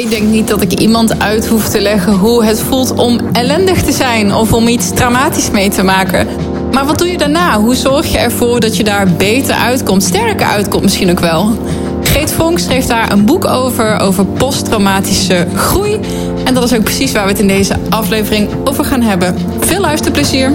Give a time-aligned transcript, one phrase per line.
[0.00, 3.82] Ik denk niet dat ik iemand uit hoef te leggen hoe het voelt om ellendig
[3.82, 6.28] te zijn of om iets traumatisch mee te maken.
[6.72, 7.60] Maar wat doe je daarna?
[7.60, 11.58] Hoe zorg je ervoor dat je daar beter uitkomt, sterker uitkomt misschien ook wel?
[12.02, 16.00] Geet Vonk schreef daar een boek over, over posttraumatische groei.
[16.44, 19.36] En dat is ook precies waar we het in deze aflevering over gaan hebben.
[19.60, 20.52] Veel luisterplezier.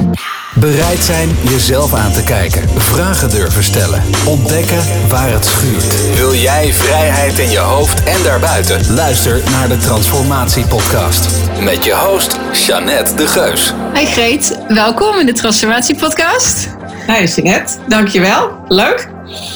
[0.59, 2.69] Bereid zijn jezelf aan te kijken.
[2.79, 4.03] Vragen durven stellen.
[4.27, 6.15] Ontdekken waar het schuurt.
[6.15, 8.93] Wil jij vrijheid in je hoofd en daarbuiten?
[8.93, 11.27] Luister naar de Transformatie Podcast.
[11.59, 13.73] Met je host, Jeannette de Geus.
[13.93, 16.67] Hey Greet, welkom in de Transformatie Podcast.
[16.87, 18.51] Hey Jeannette, dankjewel.
[18.67, 19.09] Leuk.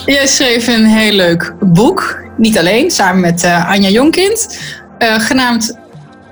[0.06, 2.18] Jij schreef een heel leuk boek.
[2.38, 4.60] Niet alleen, samen met uh, Anja Jonkind.
[5.00, 5.78] Uh, genaamd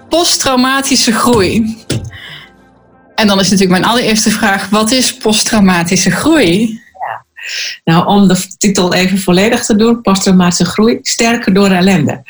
[0.09, 1.76] Posttraumatische Groei.
[3.17, 6.81] En dan is natuurlijk mijn allereerste vraag: wat is posttraumatische groei?
[6.93, 7.25] Ja.
[7.83, 12.23] Nou, om de titel even volledig te doen: posttraumatische groei, sterker door ellende.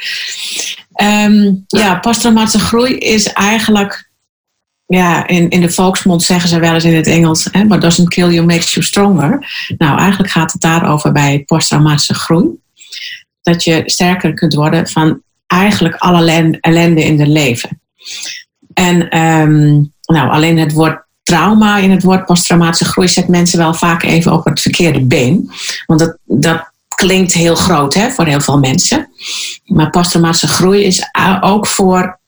[1.02, 4.10] Um, ja, posttraumatische groei is eigenlijk.
[4.86, 8.10] Ja, in, in de volksmond zeggen ze wel eens in het Engels: hè, What doesn't
[8.10, 9.48] kill you makes you stronger.
[9.78, 12.48] Nou, eigenlijk gaat het daarover bij posttraumatische groei.
[13.42, 17.82] Dat je sterker kunt worden van eigenlijk alle ellende in het leven.
[18.74, 23.74] En um, nou, alleen het woord trauma in het woord posttraumatische groei zet mensen wel
[23.74, 25.52] vaak even op het verkeerde been.
[25.86, 29.10] Want dat, dat klinkt heel groot hè, voor heel veel mensen.
[29.66, 31.10] Maar posttraumatische groei is
[31.42, 32.20] ook voor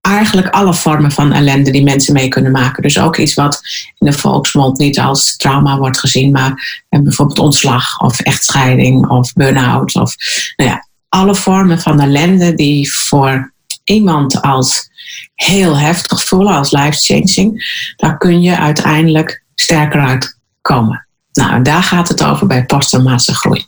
[0.00, 2.82] eigenlijk alle vormen van ellende die mensen mee kunnen maken.
[2.82, 3.60] Dus ook iets wat
[3.98, 9.94] in de volksmond niet als trauma wordt gezien, maar bijvoorbeeld ontslag of echtscheiding of burn-out.
[9.94, 10.14] Of
[10.56, 13.52] nou ja, alle vormen van ellende die voor
[13.90, 14.88] iemand als
[15.34, 17.64] heel heftig voelen, als life-changing,
[17.96, 21.06] daar kun je uiteindelijk sterker uitkomen.
[21.32, 23.66] Nou, daar gaat het over bij posttraumatische groei.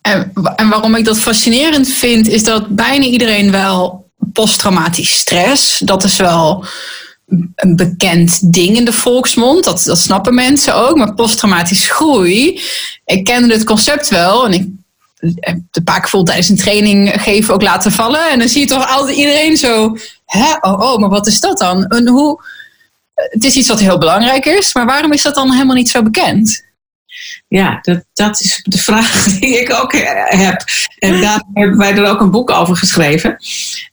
[0.00, 6.04] En, en waarom ik dat fascinerend vind, is dat bijna iedereen wel posttraumatisch stress, dat
[6.04, 6.64] is wel
[7.54, 9.64] een bekend ding in de volksmond.
[9.64, 10.96] Dat, dat snappen mensen ook.
[10.96, 12.60] Maar posttraumatisch groei.
[13.04, 14.46] Ik kende het concept wel.
[14.46, 14.66] En ik
[15.70, 18.30] de paar keer tijdens een training geven ook laten vallen.
[18.30, 21.58] En dan zie je toch altijd iedereen zo, hè, oh, oh, maar wat is dat
[21.58, 21.86] dan?
[21.86, 22.42] En hoe,
[23.14, 26.02] het is iets wat heel belangrijk is, maar waarom is dat dan helemaal niet zo
[26.02, 26.66] bekend?
[27.48, 29.92] Ja, dat, dat is de vraag die ik ook
[30.28, 30.64] heb.
[30.98, 33.36] En daar hebben wij er ook een boek over geschreven.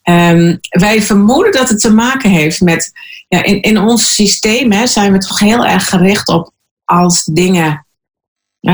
[0.04, 2.92] Um, wij vermoeden dat het te maken heeft met.
[3.28, 6.52] Ja, in, in ons systeem hè, zijn we toch heel erg gericht op
[6.84, 7.85] als dingen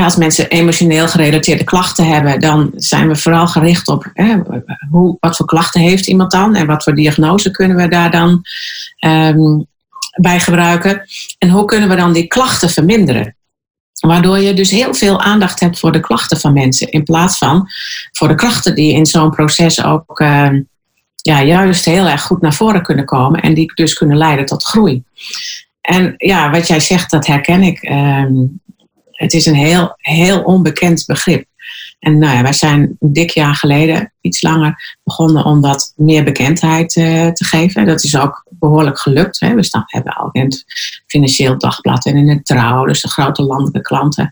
[0.00, 4.36] als mensen emotioneel gerelateerde klachten hebben, dan zijn we vooral gericht op hè,
[4.90, 8.42] hoe, wat voor klachten heeft iemand dan en wat voor diagnose kunnen we daar dan
[9.06, 9.66] um,
[10.20, 11.02] bij gebruiken.
[11.38, 13.36] En hoe kunnen we dan die klachten verminderen?
[14.00, 17.68] Waardoor je dus heel veel aandacht hebt voor de klachten van mensen, in plaats van
[18.12, 20.48] voor de krachten die in zo'n proces ook uh,
[21.16, 24.64] ja, juist heel erg goed naar voren kunnen komen en die dus kunnen leiden tot
[24.64, 25.02] groei.
[25.80, 27.82] En ja, wat jij zegt, dat herken ik.
[27.82, 28.24] Uh,
[29.22, 31.44] het is een heel, heel onbekend begrip.
[31.98, 36.24] En nou ja, wij zijn een dik jaar geleden, iets langer, begonnen om dat meer
[36.24, 37.86] bekendheid uh, te geven.
[37.86, 39.40] Dat is ook behoorlijk gelukt.
[39.40, 39.54] Hè.
[39.54, 40.64] We staan, hebben al in het
[41.06, 44.30] Financieel Dagblad en in het Trouw, dus de grote landelijke klanten.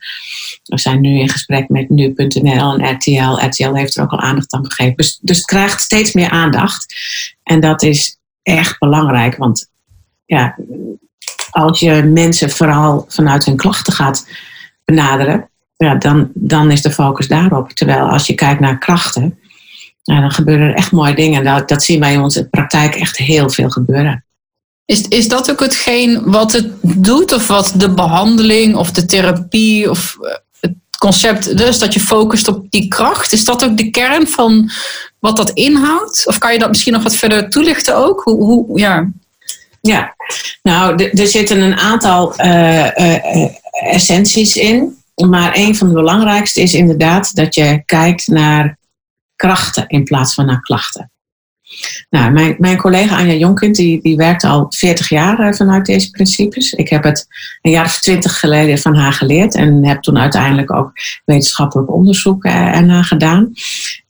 [0.65, 3.47] We zijn nu in gesprek met nu.nl en RTL.
[3.47, 4.97] RTL heeft er ook al aandacht aan gegeven.
[4.97, 6.95] Dus, dus het krijgt steeds meer aandacht.
[7.43, 9.71] En dat is echt belangrijk, want
[10.27, 10.57] ja,
[11.51, 14.27] als je mensen vooral vanuit hun klachten gaat
[14.91, 17.71] benaderen, ja, dan, dan is de focus daarop.
[17.71, 19.39] Terwijl als je kijkt naar krachten,
[20.05, 21.45] nou, dan gebeuren er echt mooie dingen.
[21.45, 24.25] Dat, dat zien wij in onze praktijk echt heel veel gebeuren.
[24.85, 27.33] Is, is dat ook hetgeen wat het doet?
[27.33, 30.31] Of wat de behandeling of de therapie of eh,
[30.61, 33.33] het concept, dus dat je focust op die kracht?
[33.33, 34.71] Is dat ook de kern van
[35.19, 36.27] wat dat inhoudt?
[36.27, 38.21] Of kan je dat misschien nog wat verder toelichten ook?
[38.23, 39.11] Hoe, hoe, ja.
[39.81, 40.15] ja,
[40.63, 44.99] nou, er zitten een aantal uh, uh, essenties in.
[45.29, 48.79] Maar een van de belangrijkste is inderdaad dat je kijkt naar
[49.37, 51.11] krachten in plaats van naar klachten.
[52.11, 56.11] Nou, mijn, mijn collega Anja Jonkind die, die werkt al 40 jaar eh, vanuit deze
[56.11, 56.73] principes.
[56.73, 57.27] Ik heb het
[57.63, 60.93] een jaar of twintig geleden van haar geleerd en heb toen uiteindelijk ook
[61.25, 63.53] wetenschappelijk onderzoek eh, ernaar gedaan.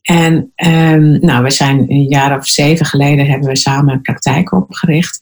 [0.02, 4.52] En um, nou, we zijn een jaar of zeven geleden hebben we samen een praktijk
[4.52, 5.20] opgericht.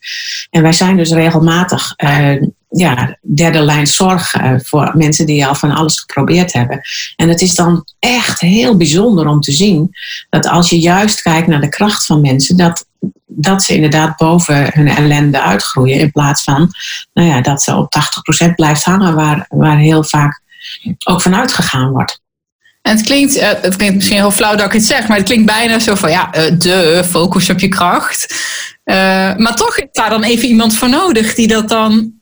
[0.51, 5.55] En wij zijn dus regelmatig uh, ja, derde lijn zorg uh, voor mensen die al
[5.55, 6.81] van alles geprobeerd hebben.
[7.17, 9.91] En het is dan echt heel bijzonder om te zien
[10.31, 12.87] dat als je juist kijkt naar de kracht van mensen, dat,
[13.27, 15.99] dat ze inderdaad boven hun ellende uitgroeien.
[15.99, 16.71] In plaats van
[17.13, 17.95] nou ja, dat ze op
[18.49, 20.41] 80% blijft hangen, waar, waar heel vaak
[21.05, 22.21] ook vanuit gegaan wordt.
[22.83, 25.27] En het klinkt, eh, het klinkt misschien heel flauw dat ik het zeg, maar het
[25.27, 28.35] klinkt bijna zo van ja, eh, de focus op je kracht.
[29.37, 32.18] Maar toch is daar dan even iemand voor nodig die dat dan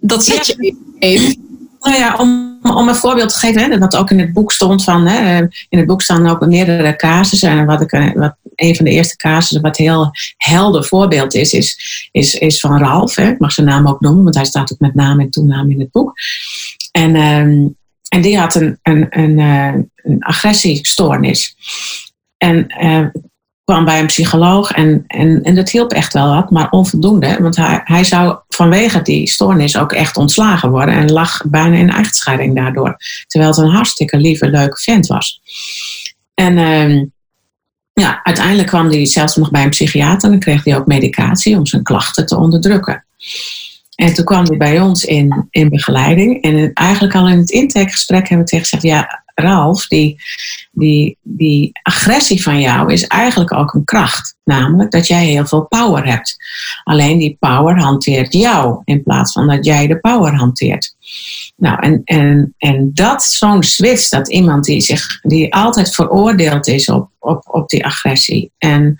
[0.00, 1.38] dat zetje heeft.
[1.80, 4.84] Nou ja, om, om een voorbeeld te geven, hè, wat ook in het boek stond
[4.84, 5.38] van, hè,
[5.68, 7.50] in het boek staan ook meerdere casussen.
[7.50, 12.08] En wat, ik, wat een van de eerste casussen, wat heel helder voorbeeld is, is,
[12.12, 13.14] is, is van Ralf.
[13.14, 13.30] Hè.
[13.30, 15.80] Ik mag zijn naam ook noemen, want hij staat ook met naam en toenaam in
[15.80, 16.12] het boek.
[16.92, 17.76] En, um,
[18.08, 19.38] en die had een, een, een,
[20.02, 21.56] een agressiestoornis.
[22.36, 23.06] En uh,
[23.70, 27.36] kwam bij een psycholoog en, en, en dat hielp echt wel wat, maar onvoldoende.
[27.40, 31.90] Want hij, hij zou vanwege die stoornis ook echt ontslagen worden en lag bijna in
[31.90, 32.96] echtscheiding daardoor.
[33.26, 35.40] Terwijl het een hartstikke lieve, leuke vent was.
[36.34, 37.06] En uh,
[37.92, 41.66] ja, uiteindelijk kwam hij zelfs nog bij een psychiater en kreeg hij ook medicatie om
[41.66, 43.04] zijn klachten te onderdrukken.
[43.94, 46.42] En toen kwam hij bij ons in, in begeleiding.
[46.42, 50.20] En eigenlijk al in het intakegesprek hebben we tegen gezegd: Ja, Ralf, die,
[50.70, 54.36] die, die agressie van jou is eigenlijk ook een kracht.
[54.44, 56.36] Namelijk dat jij heel veel power hebt.
[56.84, 60.94] Alleen die power hanteert jou in plaats van dat jij de power hanteert.
[61.56, 66.88] Nou, en, en, en dat, zo'n switch, dat iemand die, zich, die altijd veroordeeld is
[66.88, 68.50] op, op, op die agressie.
[68.58, 68.98] En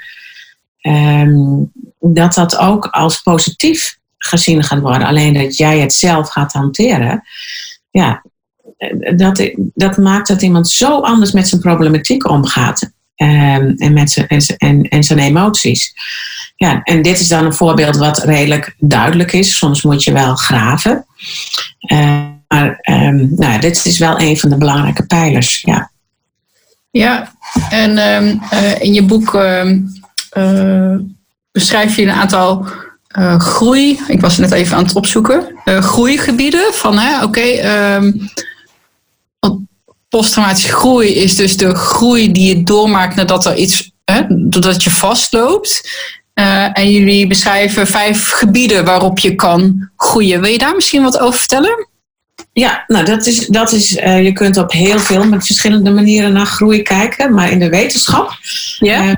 [0.82, 5.06] um, dat dat ook als positief gezien gaat worden.
[5.06, 7.22] Alleen dat jij het zelf gaat hanteren.
[7.90, 8.24] Ja,
[9.16, 12.90] dat, dat maakt dat iemand zo anders met zijn problematiek omgaat.
[13.22, 15.94] Um, en, met zijn, en, en, zijn emoties.
[16.56, 19.58] Ja, en dit is dan een voorbeeld wat redelijk duidelijk is.
[19.58, 21.06] Soms moet je wel graven.
[21.92, 25.60] Uh, maar um, nou, dit is wel een van de belangrijke pijlers.
[25.60, 25.90] Ja,
[26.90, 27.32] ja
[27.70, 27.90] en
[28.52, 30.96] uh, in je boek uh,
[31.52, 32.66] beschrijf je een aantal
[33.38, 34.00] groei.
[34.06, 35.60] Ik was net even aan het opzoeken.
[35.64, 37.60] Groeigebieden van oké.
[40.10, 44.90] Posttraumatische groei is dus de groei die je doormaakt nadat er iets, hè, doordat je
[44.90, 45.90] vastloopt.
[46.34, 50.40] Uh, en jullie beschrijven vijf gebieden waarop je kan groeien.
[50.40, 51.88] Wil je daar misschien wat over vertellen?
[52.52, 56.32] Ja, nou dat is, dat is uh, je kunt op heel veel met verschillende manieren
[56.32, 57.34] naar groei kijken.
[57.34, 58.32] Maar in de wetenschap
[58.78, 59.06] ja.
[59.06, 59.14] Uh,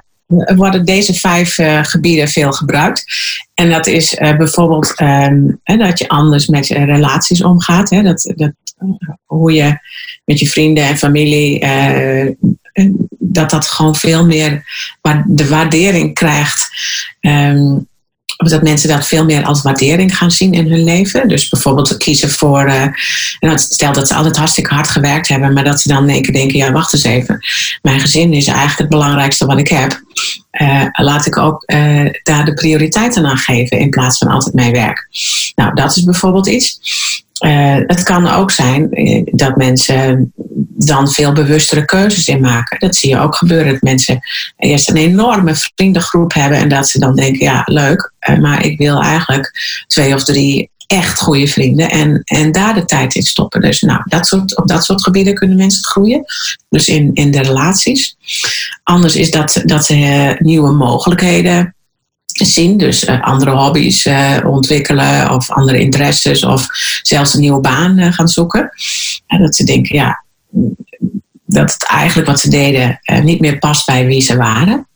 [0.56, 3.04] worden deze vijf gebieden veel gebruikt.
[3.54, 7.90] En dat is bijvoorbeeld um, dat je anders met relaties omgaat.
[7.90, 8.52] Hè, dat, dat,
[9.24, 9.78] hoe je
[10.24, 12.30] met je vrienden en familie, uh,
[13.18, 14.64] dat dat gewoon veel meer
[15.26, 16.68] de waardering krijgt.
[17.20, 17.90] Um,
[18.36, 21.28] dat mensen dat veel meer als waardering gaan zien in hun leven.
[21.28, 22.68] Dus bijvoorbeeld kiezen voor,
[23.40, 26.22] uh, stel dat ze altijd hartstikke hard gewerkt hebben, maar dat ze dan in één
[26.22, 27.38] keer denken, ja wacht eens even,
[27.82, 30.00] mijn gezin is eigenlijk het belangrijkste wat ik heb.
[30.60, 31.64] Uh, laat ik ook
[32.22, 35.08] daar de prioriteiten aan geven in plaats van altijd mijn werk.
[35.54, 36.80] Nou, dat is bijvoorbeeld iets.
[37.44, 38.88] Uh, het kan ook zijn
[39.32, 40.32] dat mensen
[40.76, 42.78] dan veel bewustere keuzes in maken.
[42.78, 43.72] Dat zie je ook gebeuren.
[43.72, 44.20] Dat mensen
[44.56, 49.02] eerst een enorme vriendengroep hebben en dat ze dan denken: ja, leuk, maar ik wil
[49.02, 49.52] eigenlijk
[49.86, 53.60] twee of drie echt goede vrienden en, en daar de tijd in stoppen.
[53.60, 56.24] Dus nou, dat soort, op dat soort gebieden kunnen mensen groeien.
[56.68, 58.16] Dus in, in de relaties.
[58.82, 61.74] Anders is dat, dat ze nieuwe mogelijkheden
[62.32, 62.76] zien.
[62.76, 66.66] Dus uh, andere hobby's uh, ontwikkelen of andere interesses of
[67.02, 68.70] zelfs een nieuwe baan gaan zoeken.
[69.26, 70.24] En dat ze denken, ja,
[71.46, 74.86] dat het eigenlijk wat ze deden niet meer past bij wie ze waren.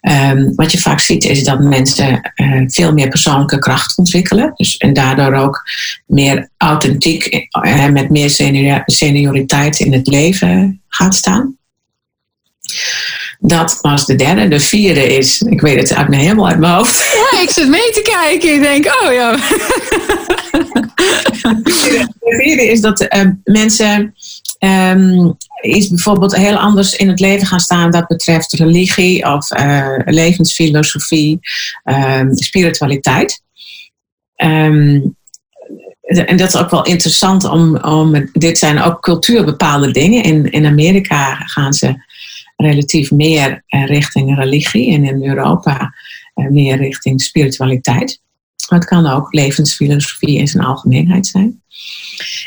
[0.00, 2.32] Um, wat je vaak ziet is dat mensen
[2.66, 4.52] veel meer persoonlijke kracht ontwikkelen.
[4.54, 5.62] Dus, en daardoor ook
[6.06, 11.56] meer authentiek uh, met meer senior, senioriteit in het leven gaan staan.
[13.38, 14.48] Dat was de derde.
[14.48, 16.98] De vierde is, ik weet het uit me helemaal uit mijn hoofd.
[17.32, 18.54] Ja, ik zit mee te kijken.
[18.54, 19.36] Ik denk, oh ja.
[22.22, 24.14] De vierde is dat uh, mensen
[24.58, 29.98] um, is bijvoorbeeld heel anders in het leven gaan staan dat betreft religie of uh,
[30.04, 31.38] levensfilosofie,
[31.84, 33.42] um, spiritualiteit.
[34.36, 35.16] Um,
[36.02, 40.22] en dat is ook wel interessant om, om, dit zijn ook cultuurbepaalde dingen.
[40.22, 42.06] In, in Amerika gaan ze
[42.62, 45.94] relatief meer uh, richting religie en in Europa
[46.34, 48.20] uh, meer richting spiritualiteit.
[48.68, 51.62] Maar het kan ook levensfilosofie in zijn algemeenheid zijn.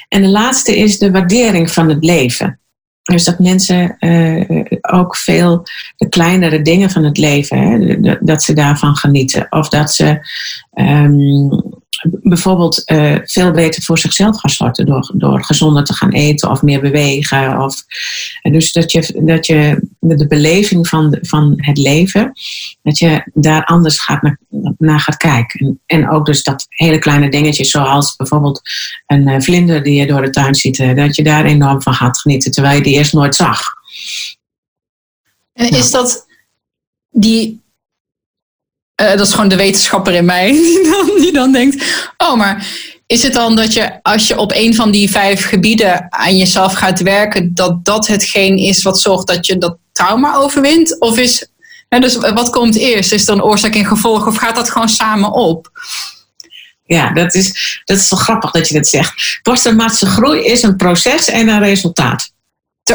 [0.08, 2.60] En de laatste is de waardering van het leven.
[3.02, 5.64] Dus dat mensen uh, ook veel
[5.98, 9.48] de kleinere dingen van het leven, hè, dat ze daarvan genieten.
[9.50, 10.20] Of dat ze
[10.74, 16.50] um, bijvoorbeeld uh, veel beter voor zichzelf gaan zorgen door, door gezonder te gaan eten
[16.50, 17.62] of meer bewegen.
[17.62, 17.84] Of,
[18.42, 22.32] dus dat je, dat je de beleving van, van het leven,
[22.84, 24.40] dat je daar anders gaat naar,
[24.78, 25.60] naar gaat kijken.
[25.60, 28.62] En, en, ook dus dat hele kleine dingetjes, zoals bijvoorbeeld
[29.08, 31.94] een uh, vlinder die je door de tuin ziet, uh, dat je daar enorm van
[31.94, 33.62] gaat genieten, terwijl je die eerst nooit zag.
[35.54, 36.28] En is dat
[37.10, 37.61] die.
[39.02, 41.84] Uh, dat is gewoon de wetenschapper in mij die dan, die dan denkt:
[42.18, 42.68] oh, maar
[43.12, 46.74] is het dan dat je als je op een van die vijf gebieden aan jezelf
[46.74, 51.00] gaat werken, dat dat hetgeen is wat zorgt dat je dat trauma overwint?
[51.00, 51.48] Of is,
[51.90, 53.12] hè, dus wat komt eerst?
[53.12, 55.70] Is dan oorzaak en gevolg of gaat dat gewoon samen op?
[56.86, 59.40] Ja, dat is, dat is wel grappig dat je dat zegt.
[59.42, 62.32] Posttraumatische groei is een proces en een resultaat.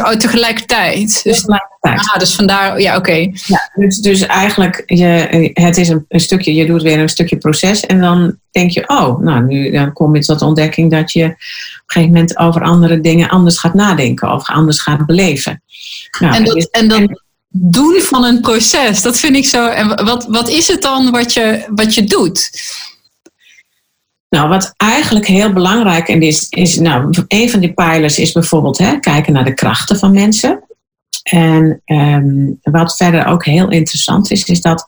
[0.03, 1.23] Te, oh, tegelijkertijd.
[1.23, 1.99] Dus, tegelijkertijd.
[2.13, 3.31] Ah, dus vandaar, ja, oké.
[3.45, 7.37] Ja, dus, dus eigenlijk, je, het is een, een, stukje, je doet weer een stukje
[7.37, 11.11] proces en dan denk je, oh, nou, nu dan kom je tot de ontdekking dat
[11.11, 11.37] je op een
[11.85, 15.63] gegeven moment over andere dingen anders gaat nadenken of anders gaat beleven.
[16.19, 19.67] Nou, en, dat, en dan doen van een proces, dat vind ik zo.
[19.67, 22.49] En wat, wat is het dan wat je, wat je doet?
[24.29, 28.99] Nou, wat eigenlijk heel belangrijk is, is nou, een van die pijlers is bijvoorbeeld hè,
[28.99, 30.61] kijken naar de krachten van mensen.
[31.23, 34.87] En um, wat verder ook heel interessant is, is dat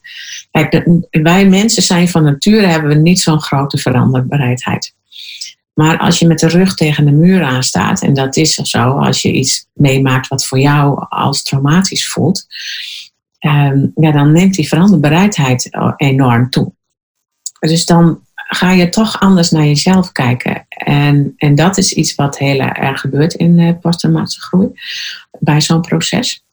[0.51, 4.93] kijk, wij mensen zijn van nature hebben we niet zo'n grote veranderbereidheid.
[5.73, 9.21] Maar als je met de rug tegen de muur aanstaat, en dat is zo als
[9.21, 12.45] je iets meemaakt wat voor jou als traumatisch voelt,
[13.39, 16.71] um, ja, dan neemt die veranderbereidheid enorm toe.
[17.59, 18.19] Dus dan
[18.51, 20.65] ga je toch anders naar jezelf kijken.
[20.69, 24.67] En, en dat is iets wat heel erg gebeurt in uh, posttraumatische groei,
[25.39, 26.43] bij zo'n proces.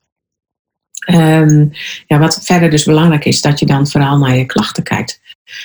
[1.11, 1.71] Um,
[2.07, 5.21] ja, wat verder dus belangrijk is, dat je dan vooral naar je klachten kijkt.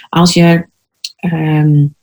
[0.10, 0.66] Als je
[1.34, 1.96] um,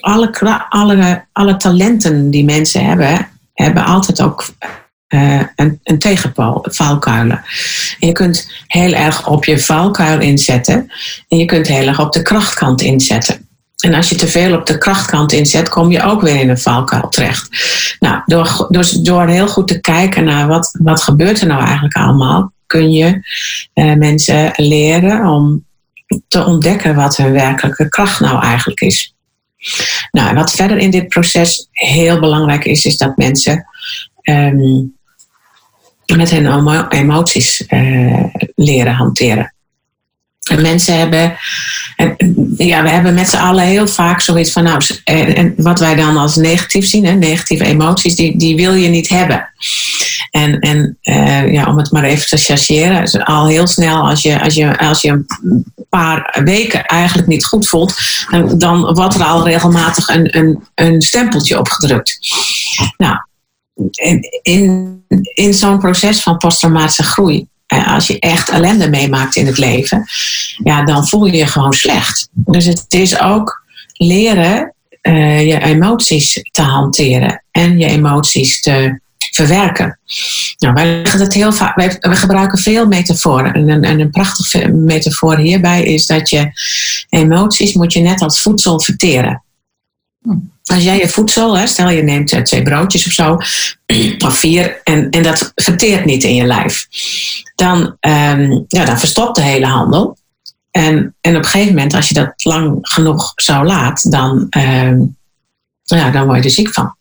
[0.00, 4.44] alle, alle, alle talenten die mensen hebben, hebben altijd ook
[5.12, 7.44] uh, een, een tegenpool, valkuilen.
[8.00, 10.92] En je kunt heel erg op je valkuil inzetten
[11.28, 13.48] en je kunt heel erg op de krachtkant inzetten.
[13.82, 16.58] En als je te veel op de krachtkant inzet, kom je ook weer in een
[16.58, 17.48] valkuil terecht.
[18.00, 21.96] Nou, door, dus door heel goed te kijken naar wat, wat gebeurt er nou eigenlijk
[21.96, 23.20] allemaal, kun je
[23.74, 25.64] uh, mensen leren om
[26.28, 29.14] te ontdekken wat hun werkelijke kracht nou eigenlijk is.
[30.10, 33.66] Nou, wat verder in dit proces heel belangrijk is, is dat mensen
[34.22, 35.00] um,
[36.06, 39.54] met hun emoties uh, leren hanteren.
[40.42, 41.36] En mensen hebben,
[42.56, 46.16] ja, we hebben met z'n allen heel vaak zoiets van, nou, en wat wij dan
[46.16, 49.48] als negatief zien, hè, negatieve emoties, die, die wil je niet hebben.
[50.30, 54.40] En, en uh, ja, om het maar even te chargeren, al heel snel, als je,
[54.40, 55.26] als, je, als je een
[55.88, 57.96] paar weken eigenlijk niet goed voelt,
[58.56, 62.18] dan wordt er al regelmatig een, een, een stempeltje opgedrukt.
[62.96, 63.16] Nou,
[64.42, 67.46] in, in zo'n proces van posttraumatische groei
[67.86, 70.04] als je echt ellende meemaakt in het leven,
[70.64, 72.28] ja, dan voel je je gewoon slecht.
[72.32, 79.00] Dus het is ook leren uh, je emoties te hanteren en je emoties te
[79.32, 79.98] verwerken.
[80.58, 83.52] Nou, wij, het heel vaak, wij, we gebruiken veel metaforen.
[83.52, 86.50] En een, en een prachtige metafoor hierbij is dat je
[87.08, 89.42] emoties moet je net als voedsel verteren.
[90.64, 93.34] Als jij je voedsel, hè, stel je neemt eh, twee broodjes of zo,
[94.26, 96.86] of vier, en, en dat verteert niet in je lijf,
[97.54, 100.16] dan, um, ja, dan verstopt de hele handel.
[100.70, 105.16] En, en op een gegeven moment, als je dat lang genoeg zo laat, dan, um,
[105.82, 106.96] ja, dan word je er ziek van.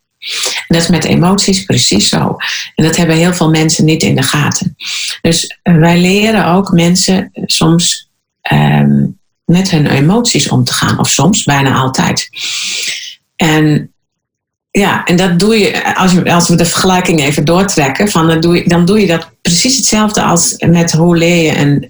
[0.68, 2.36] Dat is met emoties precies zo.
[2.76, 4.76] En dat hebben heel veel mensen niet in de gaten.
[5.22, 8.10] Dus eh, wij leren ook mensen soms
[8.52, 11.00] um, met hun emoties om te gaan.
[11.00, 12.30] Of soms, bijna altijd.
[13.42, 13.94] En
[14.72, 18.40] ja, en dat doe je, als, je, als we de vergelijking even doortrekken, van, dan,
[18.40, 21.86] doe je, dan doe je dat precies hetzelfde als met hoe leer je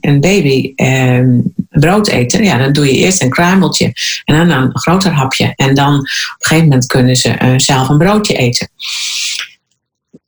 [0.00, 1.20] een, baby eh,
[1.68, 2.44] brood eten.
[2.44, 3.92] Ja, dan doe je eerst een kruimeltje
[4.24, 5.52] en dan een groter hapje.
[5.56, 6.06] En dan op een
[6.38, 8.68] gegeven moment kunnen ze uh, zelf een broodje eten.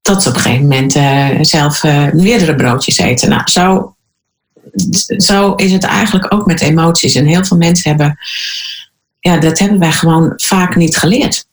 [0.00, 3.28] Tot ze op een gegeven moment uh, zelf uh, meerdere broodjes eten.
[3.28, 3.94] Nou, zo,
[5.16, 7.14] zo is het eigenlijk ook met emoties.
[7.14, 8.18] En heel veel mensen hebben
[9.26, 11.46] ja, dat hebben wij gewoon vaak niet geleerd.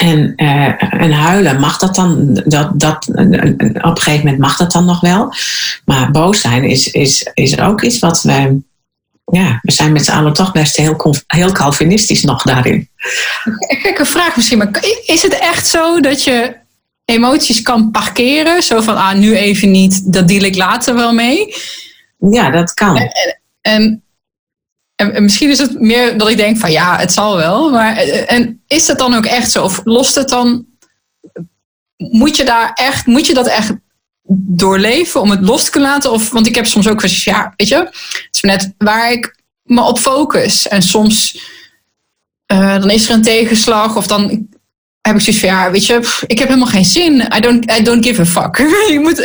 [0.00, 2.40] En, uh, en huilen, mag dat dan?
[2.44, 5.34] Dat, dat, op een gegeven moment mag dat dan nog wel.
[5.84, 8.58] Maar boos zijn is, is, is ook iets wat we.
[9.24, 12.88] Ja, we zijn met z'n allen toch best heel, heel Calvinistisch nog daarin.
[13.96, 16.56] Een vraag misschien, maar is het echt zo dat je
[17.04, 18.62] emoties kan parkeren?
[18.62, 21.54] Zo van, ah, nu even niet, dat deal ik later wel mee.
[22.30, 22.96] Ja, dat kan.
[22.96, 24.02] En, en,
[25.00, 27.70] en, misschien is het meer dat ik denk van ja, het zal wel.
[27.70, 29.64] Maar en is het dan ook echt zo?
[29.64, 30.66] Of lost het dan.
[31.96, 33.72] Moet je daar echt, moet je dat echt
[34.32, 36.12] doorleven om het los te kunnen laten?
[36.12, 39.36] Of, want ik heb soms ook gezegd, ja, weet je, het is net waar ik
[39.62, 40.68] me op focus.
[40.68, 41.40] En soms
[42.52, 44.48] uh, dan is er een tegenslag of dan
[45.00, 47.32] heb ik zoiets van, ja, weet je, ik heb helemaal geen zin.
[47.36, 48.56] I don't, I don't give a fuck.
[48.92, 49.18] je moet,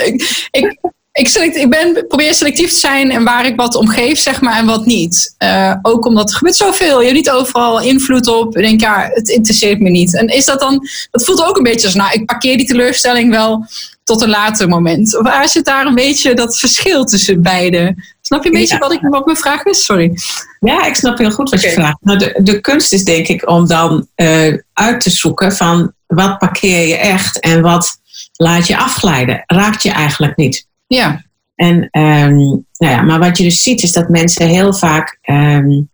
[0.51, 0.77] ik,
[1.15, 4.57] ik, select, ik ben, probeer selectief te zijn en waar ik wat omgeef, zeg maar,
[4.57, 5.35] en wat niet.
[5.43, 6.99] Uh, ook omdat er gebeurt zoveel.
[6.99, 8.57] Je hebt niet overal invloed op.
[8.57, 10.15] Ik denk, ja, het interesseert me niet.
[10.15, 13.31] En is dat dan, dat voelt ook een beetje als, nou, ik parkeer die teleurstelling
[13.31, 13.65] wel
[14.03, 15.17] tot een later moment.
[15.17, 17.95] Of waar zit daar een beetje dat verschil tussen beide?
[18.21, 19.85] Snap je een beetje wat, ik, wat mijn vraag is?
[19.85, 20.13] Sorry.
[20.59, 21.97] Ja, ik snap heel goed wat je vraagt.
[22.01, 26.37] Nou, de, de kunst is denk ik om dan uh, uit te zoeken van wat
[26.37, 27.97] parkeer je echt en wat
[28.33, 29.43] laat je afglijden.
[29.45, 30.65] Raakt je eigenlijk niet.
[30.87, 31.23] Ja.
[31.55, 35.89] En, um, nou ja, maar wat je dus ziet is dat mensen heel vaak um,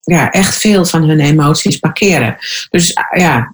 [0.00, 2.36] ja, echt veel van hun emoties parkeren.
[2.70, 3.52] Dus ja,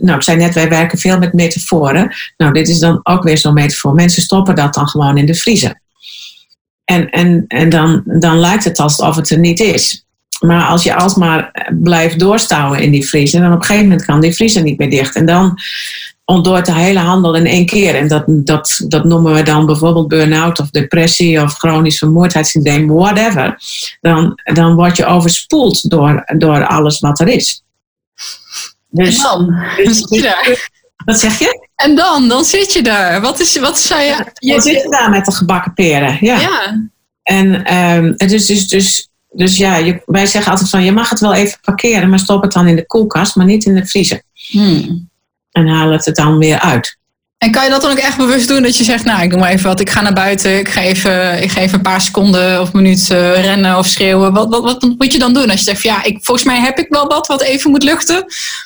[0.00, 2.14] nou, ik zei net, wij werken veel met metaforen.
[2.36, 3.94] Nou, dit is dan ook weer zo'n metafoor.
[3.94, 5.80] Mensen stoppen dat dan gewoon in de vriezer.
[6.84, 10.06] En, en, en dan, dan lijkt het alsof het er niet is.
[10.40, 14.20] Maar als je alsmaar blijft doorstouwen in die vriezer, dan op een gegeven moment kan
[14.20, 15.16] die vriezer niet meer dicht.
[15.16, 15.58] En dan
[16.26, 17.94] ontdooit de hele handel in één keer.
[17.94, 23.58] En dat, dat, dat noemen we dan bijvoorbeeld burn-out of depressie of chronisch vermoeidheidssyndroom, whatever.
[24.00, 27.62] Dan, dan word je overspoeld door, door alles wat er is.
[28.88, 30.68] Dus, dan, dus, dus,
[31.04, 31.68] wat zeg je?
[31.76, 33.20] En dan, dan zit je daar.
[33.20, 34.24] Wat, is, wat zei je?
[34.34, 36.18] je dan zit je daar met de gebakken peren.
[36.20, 36.40] Ja.
[36.40, 36.88] ja.
[37.22, 41.20] En um, dus, dus, dus, dus ja, je, wij zeggen altijd van je mag het
[41.20, 44.22] wel even parkeren, maar stop het dan in de koelkast, maar niet in de vriezer.
[44.32, 45.08] Hmm.
[45.56, 46.98] En haal het er dan weer uit.
[47.38, 48.62] En kan je dat dan ook echt bewust doen?
[48.62, 49.80] Dat je zegt, nou, ik doe maar even wat.
[49.80, 50.58] Ik ga naar buiten.
[50.58, 54.32] Ik ga even, ik ga even een paar seconden of minuten rennen of schreeuwen.
[54.32, 55.50] Wat, wat, wat moet je dan doen?
[55.50, 58.14] Als je zegt, ja, ik, volgens mij heb ik wel wat wat even moet luchten.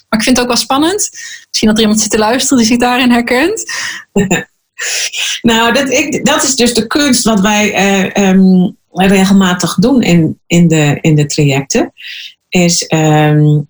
[0.08, 1.10] Maar ik vind het ook wel spannend.
[1.48, 3.72] Misschien dat er iemand zit te luisteren die zich daarin herkent.
[5.42, 7.74] nou, dat, ik, dat is dus de kunst wat wij
[8.16, 11.92] uh, um, regelmatig doen in, in, de, in de trajecten.
[12.48, 13.69] Is um,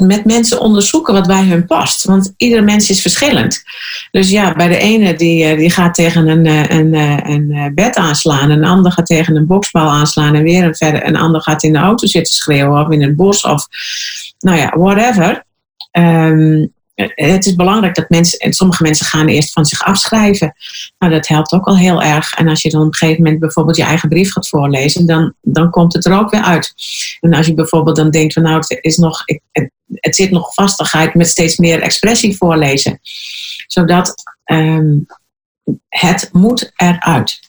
[0.00, 2.04] met mensen onderzoeken wat bij hun past.
[2.04, 3.62] Want ieder mens is verschillend.
[4.10, 7.72] Dus ja, bij de ene die, eh, die gaat tegen een, eh, een, eh, een
[7.74, 8.50] bed aanslaan.
[8.50, 10.34] Een ander gaat tegen een boksbal aanslaan.
[10.34, 12.86] En weer een, verder, een ander gaat in de auto zitten schreeuwen.
[12.86, 13.42] Of in het bos.
[13.42, 13.66] Of
[14.38, 15.44] nou ja, whatever.
[15.92, 16.72] Um,
[17.14, 20.54] het is belangrijk dat mensen, en sommige mensen gaan eerst van zich afschrijven.
[20.98, 22.34] Nou, dat helpt ook al heel erg.
[22.34, 25.34] En als je dan op een gegeven moment bijvoorbeeld je eigen brief gaat voorlezen, dan,
[25.40, 26.74] dan komt het er ook weer uit.
[27.20, 30.54] En als je bijvoorbeeld dan denkt van nou, het, is nog, het, het zit nog
[30.54, 33.00] vast, dan ga ik met steeds meer expressie voorlezen.
[33.66, 35.06] Zodat um,
[35.88, 37.40] het moet eruit.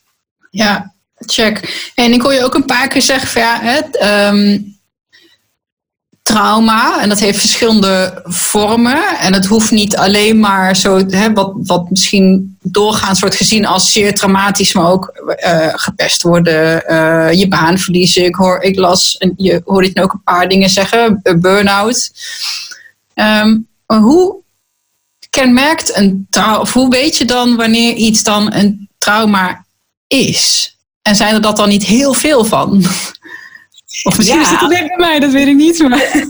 [0.49, 1.91] Ja, check.
[1.95, 3.97] En ik hoor je ook een paar keer zeggen van ja, het,
[6.31, 7.01] trauma.
[7.01, 9.17] En dat heeft verschillende vormen.
[9.19, 13.91] En het hoeft niet alleen maar zo, hè, wat, wat misschien doorgaans wordt gezien als
[13.91, 18.25] zeer traumatisch, maar ook uh, gepest worden, uh, je baan verliezen.
[18.25, 22.11] Ik, hoor, ik las, en je hoorde het ook een paar dingen zeggen, burn-out.
[23.15, 24.35] Um, hoe
[25.29, 29.65] kenmerkt een trauma, of hoe weet je dan wanneer iets dan een trauma
[30.07, 30.75] is?
[31.01, 32.83] En zijn er dat dan niet heel veel van?
[34.03, 34.45] Of misschien ja.
[34.45, 35.79] is het alleen bij mij, dat weet ik niet.
[35.79, 35.89] Maar.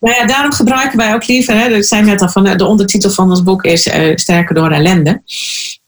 [0.00, 3.10] nou ja, daarom gebruiken wij ook liever, hè, dat zei net al, van, de ondertitel
[3.10, 5.22] van ons boek is uh, Sterker door ellende.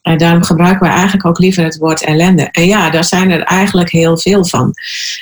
[0.03, 2.49] En daarom gebruiken wij eigenlijk ook liever het woord ellende.
[2.51, 4.73] En ja, daar zijn er eigenlijk heel veel van.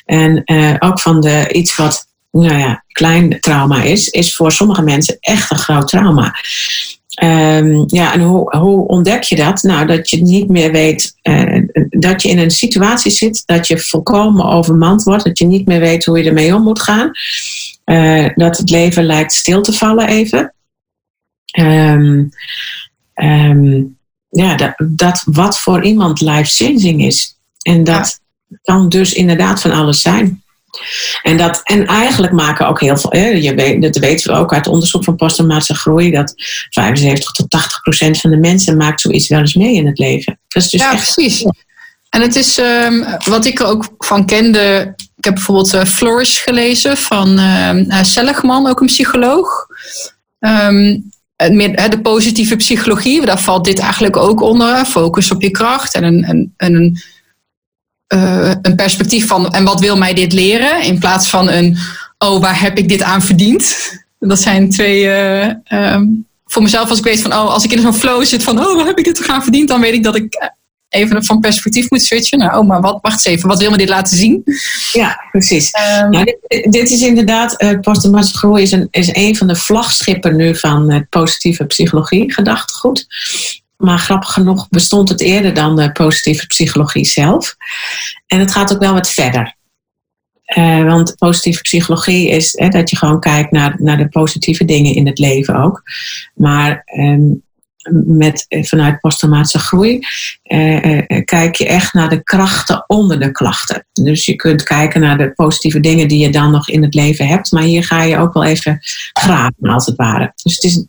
[0.04, 4.82] En uh, ook van de iets wat nou ja, klein trauma is, is voor sommige
[4.82, 6.34] mensen echt een groot trauma.
[7.22, 9.62] Um, ja, en hoe, hoe ontdek je dat?
[9.62, 13.78] Nou, dat je niet meer weet uh, dat je in een situatie zit dat je
[13.78, 17.10] volkomen overmand wordt, dat je niet meer weet hoe je ermee om moet gaan.
[17.84, 20.54] Uh, dat het leven lijkt stil te vallen even.
[21.58, 22.30] Um,
[23.14, 27.38] um, ja, dat, dat, wat voor iemand life-changing is.
[27.62, 28.20] En dat
[28.62, 30.42] kan dus inderdaad van alles zijn.
[31.22, 34.66] En, dat, en eigenlijk maken ook heel veel, je weet, dat weten we ook uit
[34.66, 36.34] onderzoek van posttraumatische groei, dat
[36.70, 40.38] 75 tot 80 procent van de mensen maakt zoiets wel eens mee in het leven.
[40.48, 41.44] Dat is dus ja, echt, precies.
[42.08, 44.94] En het is um, wat ik er ook van kende.
[45.16, 49.66] Ik heb bijvoorbeeld uh, Flourish gelezen van uh, Seligman, ook een psycholoog.
[50.38, 51.10] Um,
[51.48, 54.84] meer, de positieve psychologie, daar valt dit eigenlijk ook onder.
[54.84, 57.00] Focus op je kracht en een, een, een
[58.14, 60.82] uh, een perspectief van en wat wil mij dit leren?
[60.82, 61.78] In plaats van een
[62.18, 63.76] oh, waar heb ik dit aan verdiend?
[64.18, 65.04] Dat zijn twee.
[65.04, 68.42] Uh, um, voor mezelf, als ik weet van oh, als ik in zo'n flow zit
[68.42, 69.68] van oh, waar heb ik dit aan verdiend?
[69.68, 70.50] Dan weet ik dat ik
[70.88, 72.38] even van perspectief moet switchen.
[72.38, 74.42] Nou, oh, maar wat, wacht eens even, wat wil me dit laten zien?
[74.92, 75.70] Ja, precies.
[76.02, 79.56] Um, nou, dit, dit, is inderdaad, uh, posttraumatische groei is een, is een van de
[79.56, 83.06] vlagschippen nu van positieve psychologie, gedachtegoed.
[83.80, 87.56] Maar grappig genoeg bestond het eerder dan de positieve psychologie zelf.
[88.26, 89.58] En het gaat ook wel wat verder.
[90.56, 94.94] Uh, want positieve psychologie is hè, dat je gewoon kijkt naar, naar de positieve dingen
[94.94, 95.82] in het leven ook.
[96.34, 97.42] Maar um,
[98.04, 99.98] met, eh, vanuit posttraumatische groei
[100.44, 103.86] uh, kijk je echt naar de krachten onder de klachten.
[103.92, 107.26] Dus je kunt kijken naar de positieve dingen die je dan nog in het leven
[107.26, 107.52] hebt.
[107.52, 108.78] Maar hier ga je ook wel even
[109.12, 110.32] graven, als het ware.
[110.42, 110.86] Dus het, is,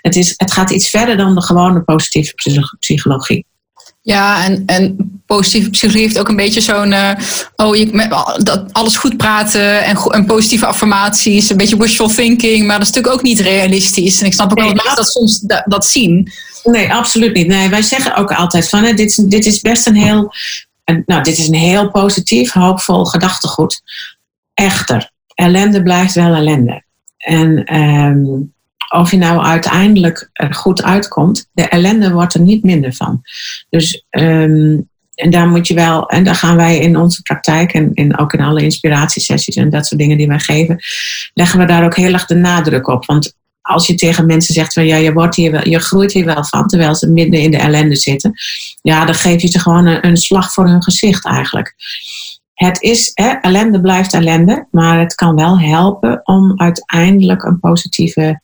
[0.00, 2.34] het, is, het gaat iets verder dan de gewone positieve
[2.78, 3.46] psychologie.
[4.08, 6.92] Ja, en, en positieve psychologie heeft ook een beetje zo'n.
[6.92, 7.10] Uh,
[7.56, 11.50] oh, je, dat alles goed praten en, en positieve affirmaties.
[11.50, 14.20] Een beetje wishful thinking, maar dat is natuurlijk ook niet realistisch.
[14.20, 16.32] En ik snap ook wel dat dat soms dat, dat zien.
[16.64, 17.46] Nee, absoluut niet.
[17.46, 20.32] Nee, wij zeggen ook altijd van: hè, dit, is, dit is best een heel.
[21.06, 23.82] Nou, dit is een heel positief, hoopvol gedachtegoed.
[24.54, 26.82] Echter, ellende blijft wel ellende.
[27.16, 27.76] En.
[27.76, 28.56] Um,
[28.88, 33.22] of je nou uiteindelijk er goed uitkomt, de ellende wordt er niet minder van.
[33.68, 37.90] Dus um, en daar moet je wel, en daar gaan wij in onze praktijk en
[37.94, 40.78] in, ook in alle inspiratiesessies en dat soort dingen die wij geven,
[41.34, 43.06] leggen we daar ook heel erg de nadruk op.
[43.06, 46.24] Want als je tegen mensen zegt van ja, je, wordt hier wel, je groeit hier
[46.24, 48.32] wel van, terwijl ze midden in de ellende zitten,
[48.82, 51.74] ja, dan geef je ze gewoon een slag voor hun gezicht eigenlijk.
[52.58, 58.40] Het is, hè, ellende blijft ellende, maar het kan wel helpen om uiteindelijk een positieve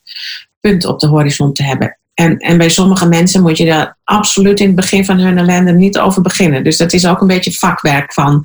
[0.60, 1.98] punt op de horizon te hebben.
[2.14, 5.72] En, en bij sommige mensen moet je daar absoluut in het begin van hun ellende
[5.72, 6.64] niet over beginnen.
[6.64, 8.44] Dus dat is ook een beetje vakwerk van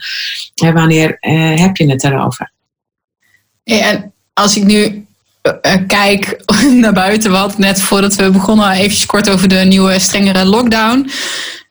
[0.55, 2.51] hè, wanneer eh, heb je het erover.
[3.63, 5.05] En als ik nu
[5.61, 6.43] uh, kijk
[6.81, 11.09] naar buiten wat, net voordat we begonnen, even kort over de nieuwe strengere lockdown.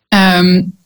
[0.09, 0.77] Um,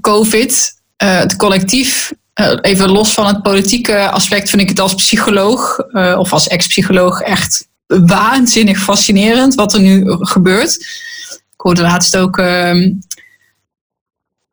[0.00, 2.12] Covid, uh, het collectief,
[2.60, 5.78] even los van het politieke aspect, vind ik het als psycholoog
[6.18, 10.74] of als ex-psycholoog echt waanzinnig fascinerend wat er nu gebeurt.
[11.30, 12.92] Ik hoorde laatst ook uh,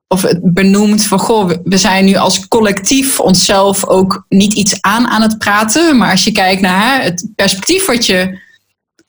[0.07, 5.07] of het benoemd van goh, we zijn nu als collectief onszelf ook niet iets aan
[5.07, 5.97] aan het praten.
[5.97, 8.39] Maar als je kijkt naar het perspectief wat je,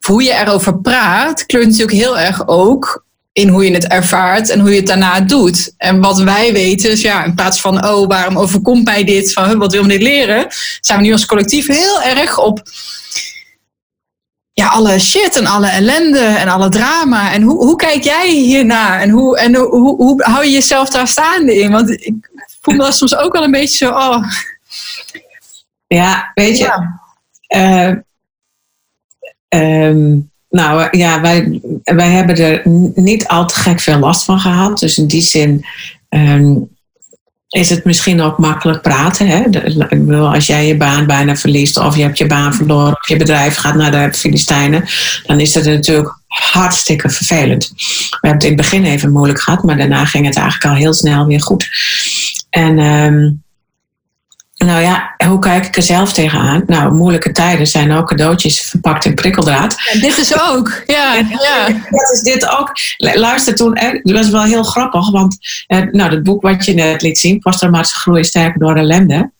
[0.06, 4.60] hoe je erover praat, kleurt natuurlijk heel erg ook in hoe je het ervaart en
[4.60, 5.74] hoe je het daarna doet.
[5.76, 9.32] En wat wij weten is, ja, in plaats van, oh, waarom overkomt mij dit?
[9.32, 10.46] Van, wat wil me dit leren?
[10.80, 12.62] Zijn we nu als collectief heel erg op
[14.52, 17.32] ja, alle shit en alle ellende en alle drama.
[17.32, 19.00] En hoe, hoe kijk jij hiernaar?
[19.00, 21.70] En, hoe, en hoe, hoe hou je jezelf daar staande in?
[21.70, 24.24] Want ik voel me soms ook wel een beetje zo, oh.
[25.86, 26.64] Ja, weet je.
[26.64, 28.02] Ja.
[29.48, 32.62] Uh, um, nou ja, wij, wij hebben er
[32.94, 34.78] niet al te gek veel last van gehad.
[34.78, 35.66] Dus in die zin
[36.08, 36.68] um,
[37.48, 39.26] is het misschien ook makkelijk praten.
[39.26, 39.42] Hè?
[40.10, 43.56] als jij je baan bijna verliest of je hebt je baan verloren of je bedrijf
[43.56, 44.84] gaat naar de Filistijnen,
[45.26, 47.72] dan is dat natuurlijk hartstikke vervelend.
[47.76, 50.80] We hebben het in het begin even moeilijk gehad, maar daarna ging het eigenlijk al
[50.80, 51.68] heel snel weer goed.
[52.50, 53.43] En um,
[54.64, 56.62] nou ja, hoe kijk ik er zelf tegenaan?
[56.66, 59.76] Nou, moeilijke tijden zijn ook cadeautjes verpakt in prikkeldraad.
[59.92, 61.14] En dit is ook, ja.
[61.46, 61.66] ja.
[61.90, 62.72] Dat is dit ook.
[62.96, 67.02] Luister toen, dat was wel heel grappig, want eh, nou, het boek wat je net
[67.02, 69.32] liet zien, Posttraumatische groei sterker door ellende.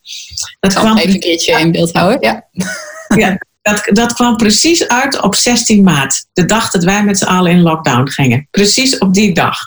[0.60, 2.44] Dat kwam even een keertje in beeld houden, ja.
[3.16, 6.26] Ja, dat, dat kwam precies uit op 16 maart.
[6.32, 8.48] De dag dat wij met z'n allen in lockdown gingen.
[8.50, 9.58] Precies op die dag.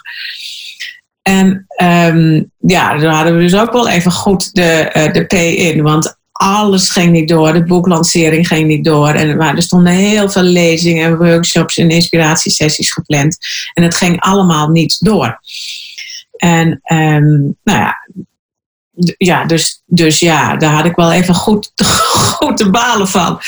[1.28, 5.32] En um, ja, daar hadden we dus ook wel even goed de, uh, de P
[5.32, 5.82] in.
[5.82, 7.52] Want alles ging niet door.
[7.52, 9.08] De boeklancering ging niet door.
[9.08, 13.38] En er stonden heel veel lezingen en workshops en inspiratiesessies gepland.
[13.74, 15.40] En het ging allemaal niet door.
[16.36, 17.96] En um, nou ja,
[19.16, 21.72] ja, dus, dus ja, daar had ik wel even goed,
[22.38, 23.40] goed balen van.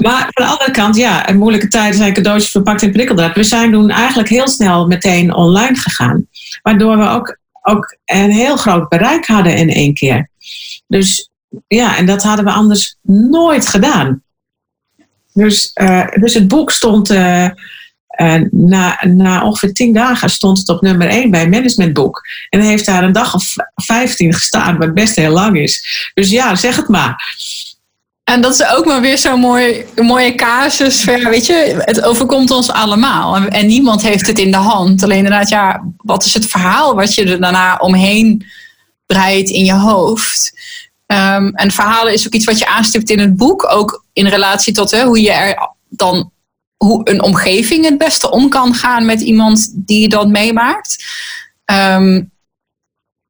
[0.00, 3.34] Maar aan de andere kant, ja, een moeilijke tijden zijn cadeautjes verpakt in prikkeldraad.
[3.34, 6.26] We zijn toen eigenlijk heel snel meteen online gegaan.
[6.62, 10.30] Waardoor we ook, ook een heel groot bereik hadden in één keer.
[10.86, 11.30] Dus
[11.66, 14.22] ja, en dat hadden we anders nooit gedaan.
[15.32, 17.10] Dus, uh, dus het boek stond...
[17.10, 17.48] Uh,
[18.50, 22.22] na, na ongeveer tien dagen stond het op nummer één bij Managementboek.
[22.48, 26.10] En heeft daar een dag of vijftien gestaan, wat best heel lang is.
[26.14, 27.34] Dus ja, zeg het maar.
[28.24, 31.04] En dat is ook maar weer zo'n mooi, mooie casus.
[31.04, 33.36] Weet je, het overkomt ons allemaal.
[33.36, 35.02] En, en, niemand heeft het in de hand.
[35.02, 38.46] Alleen inderdaad, ja, wat is het verhaal wat je er daarna omheen
[39.06, 40.52] breidt in je hoofd?
[41.06, 43.72] Um, en verhalen is ook iets wat je aanstipt in het boek.
[43.72, 46.30] Ook in relatie tot hè, hoe je er dan
[46.76, 51.04] hoe een omgeving het beste om kan gaan met iemand die dan meemaakt.
[51.64, 52.30] Um,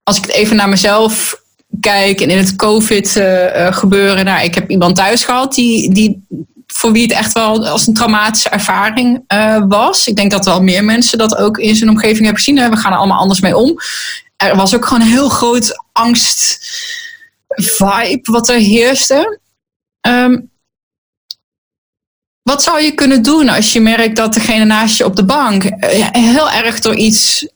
[0.02, 1.40] als ik het even naar mezelf
[1.80, 4.24] kijk en in het COVID uh, gebeuren.
[4.24, 6.26] Nou, ik heb iemand thuis gehad die, die
[6.66, 10.06] voor wie het echt wel als een traumatische ervaring uh, was.
[10.06, 12.70] Ik denk dat wel meer mensen dat ook in zijn omgeving hebben gezien.
[12.70, 13.76] We gaan er allemaal anders mee om.
[14.37, 16.59] Er was ook gewoon een heel groot angst
[17.48, 19.40] vibe wat er heerste.
[20.09, 20.50] Um,
[22.46, 25.62] wat zou je kunnen doen als je merkt dat degene naast je op de bank
[26.12, 27.48] heel erg door iets,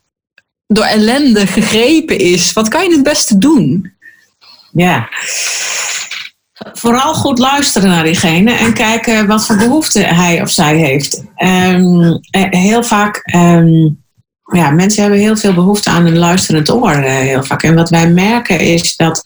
[0.66, 2.53] door ellende gegrepen is?
[2.53, 3.92] Wat kan je het beste doen?
[4.72, 5.09] Ja,
[6.72, 11.24] vooral goed luisteren naar diegene en kijken wat voor behoeften hij of zij heeft.
[11.37, 12.18] Um,
[12.50, 14.03] heel vaak, um,
[14.53, 16.96] ja, mensen hebben heel veel behoefte aan een luisterend oor.
[16.96, 17.62] Uh, heel vaak.
[17.62, 19.22] En wat wij merken is dat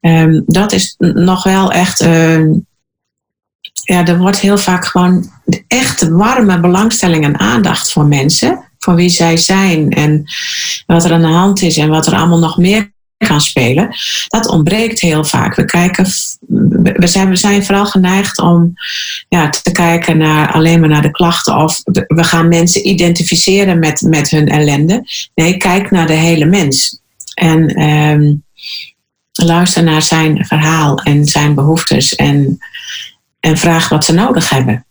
[0.00, 2.06] um, dat is nog wel echt.
[3.72, 5.30] Ja, er wordt heel vaak gewoon
[5.66, 8.64] echt warme belangstelling en aandacht voor mensen.
[8.78, 10.24] Voor wie zij zijn en
[10.86, 13.88] wat er aan de hand is en wat er allemaal nog meer gaan spelen.
[14.28, 15.54] Dat ontbreekt heel vaak.
[15.54, 16.04] We, kijken,
[16.94, 18.72] we, zijn, we zijn vooral geneigd om
[19.28, 24.00] ja, te kijken naar, alleen maar naar de klachten of we gaan mensen identificeren met,
[24.00, 25.04] met hun ellende.
[25.34, 27.00] Nee, kijk naar de hele mens.
[27.34, 28.44] En um,
[29.32, 32.58] luister naar zijn verhaal en zijn behoeftes en,
[33.40, 34.84] en vraag wat ze nodig hebben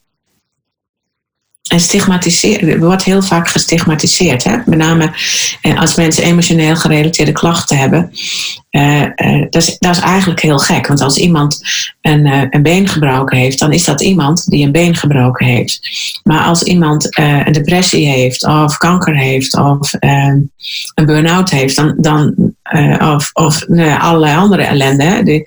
[1.70, 4.44] en stigmatiseren, wordt heel vaak gestigmatiseerd.
[4.44, 4.58] Hè?
[4.66, 5.14] Met name
[5.62, 8.12] eh, als mensen emotioneel gerelateerde klachten hebben.
[8.72, 10.88] Uh, uh, dat, is, dat is eigenlijk heel gek.
[10.88, 11.62] Want als iemand
[12.02, 15.80] een, uh, een been gebroken heeft, dan is dat iemand die een been gebroken heeft.
[16.24, 20.52] Maar als iemand een depressie heeft, of kanker heeft, of een
[21.06, 22.36] burn-out heeft, dan, dan,
[23.00, 23.66] of, of
[24.00, 25.24] allerlei andere ellende.
[25.24, 25.44] Die,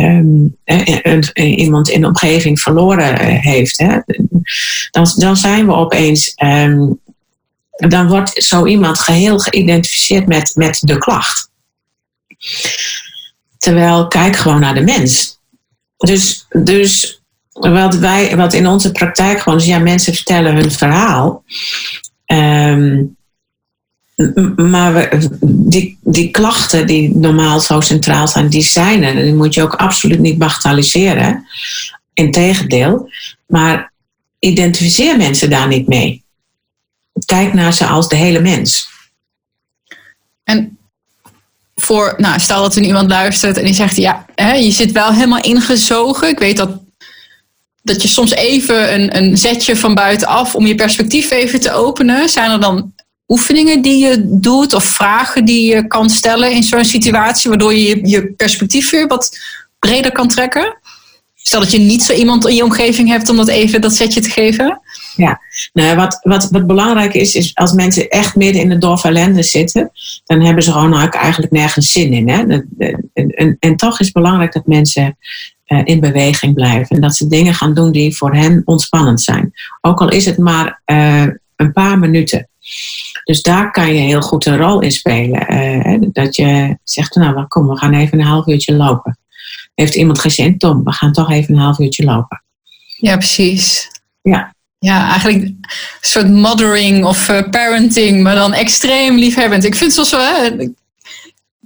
[0.00, 0.56] um,
[1.34, 3.78] iemand in de omgeving verloren heeft.
[3.78, 3.98] Hè?
[4.90, 6.34] Dan, dan zijn we opeens.
[6.42, 7.00] Um,
[7.70, 11.49] dan wordt zo iemand geheel geïdentificeerd met, met de klacht.
[13.58, 15.38] Terwijl, kijk gewoon naar de mens.
[15.96, 17.20] Dus, dus
[17.52, 21.44] wat, wij, wat in onze praktijk gewoon is, ja, mensen vertellen hun verhaal.
[22.26, 23.18] Um,
[24.56, 29.14] maar we, die, die klachten die normaal zo centraal zijn, die zijn er.
[29.14, 31.46] Die moet je ook absoluut niet bagatelliseren.
[32.14, 33.10] Integendeel.
[33.46, 33.92] Maar
[34.38, 36.22] identificeer mensen daar niet mee.
[37.24, 38.88] Kijk naar ze als de hele mens.
[40.44, 40.78] En
[41.80, 45.12] voor, nou, stel dat er iemand luistert en die zegt, ja, hè, je zit wel
[45.12, 46.28] helemaal ingezogen.
[46.28, 46.70] Ik weet dat,
[47.82, 52.28] dat je soms even een, een zetje van buitenaf om je perspectief even te openen.
[52.28, 52.92] Zijn er dan
[53.28, 58.08] oefeningen die je doet of vragen die je kan stellen in zo'n situatie, waardoor je
[58.08, 59.38] je perspectief weer wat
[59.78, 60.78] breder kan trekken?
[61.34, 64.20] Stel dat je niet zo iemand in je omgeving hebt om dat even dat setje
[64.20, 64.80] te geven.
[65.16, 65.40] Ja,
[65.72, 69.42] nou, wat, wat, wat belangrijk is, is als mensen echt midden in de dorp ellende
[69.42, 69.90] zitten,
[70.24, 72.28] dan hebben ze gewoon eigenlijk nergens zin in.
[72.28, 72.44] Hè?
[72.46, 75.16] En, en, en toch is het belangrijk dat mensen
[75.66, 76.96] uh, in beweging blijven.
[76.96, 79.52] En dat ze dingen gaan doen die voor hen ontspannend zijn.
[79.80, 82.48] Ook al is het maar uh, een paar minuten.
[83.24, 85.54] Dus daar kan je heel goed een rol in spelen.
[85.54, 89.18] Uh, dat je zegt, nou kom, we gaan even een half uurtje lopen.
[89.74, 92.42] Heeft iemand geen Tom, we gaan toch even een half uurtje lopen.
[92.96, 93.88] Ja, precies.
[94.22, 94.54] Ja.
[94.80, 95.66] Ja, eigenlijk een
[96.00, 99.64] soort mothering of uh, parenting, maar dan extreem liefhebbend.
[99.64, 100.74] Ik vind het zo, hè, op een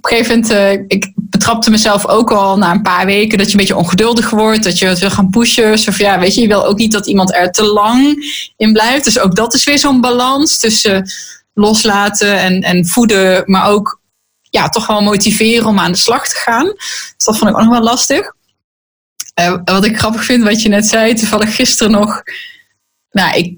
[0.01, 3.59] gegeven moment, uh, ik betrapte mezelf ook al na een paar weken dat je een
[3.59, 5.73] beetje ongeduldig wordt, dat je het wil gaan pushen.
[5.73, 8.23] Of ja, weet je, je wil ook niet dat iemand er te lang
[8.57, 9.03] in blijft.
[9.03, 11.09] Dus ook dat is weer zo'n balans tussen
[11.53, 14.01] loslaten en, en voeden, maar ook
[14.41, 16.65] ja, toch wel motiveren om aan de slag te gaan.
[16.65, 18.33] Dus dat vond ik ook nog wel lastig.
[19.39, 22.23] Uh, wat ik grappig vind, wat je net zei, toevallig gisteren nog.
[23.15, 23.53] Nou, ik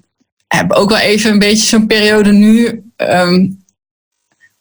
[0.47, 2.83] heb ook wel even een beetje zo'n periode nu.
[2.97, 3.65] Um,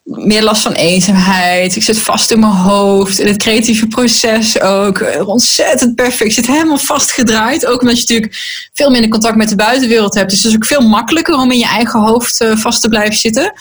[0.02, 1.76] meer last van eenzaamheid.
[1.76, 3.18] Ik zit vast in mijn hoofd.
[3.18, 5.04] In het creatieve proces ook.
[5.24, 6.24] Ontzettend perfect.
[6.24, 7.66] Ik zit helemaal vastgedraaid.
[7.66, 10.30] Ook omdat je natuurlijk veel minder contact met de buitenwereld hebt.
[10.30, 13.16] Dus het is ook veel makkelijker om in je eigen hoofd uh, vast te blijven
[13.16, 13.52] zitten.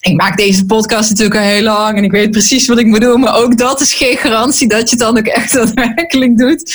[0.00, 3.00] Ik maak deze podcast natuurlijk al heel lang en ik weet precies wat ik moet
[3.00, 3.20] doen.
[3.20, 6.74] Maar ook dat is geen garantie dat je het dan ook echt daadwerkelijk doet.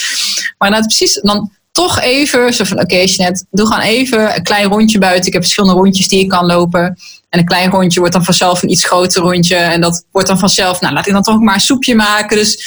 [0.58, 4.42] Maar nou, precies, dan toch even zo van oké, okay, Jeanette, doe gewoon even een
[4.42, 5.26] klein rondje buiten.
[5.26, 6.98] Ik heb verschillende rondjes die ik kan lopen.
[7.28, 9.56] En een klein rondje wordt dan vanzelf een iets groter rondje.
[9.56, 12.36] En dat wordt dan vanzelf, nou laat ik dan toch maar een soepje maken.
[12.36, 12.64] Dus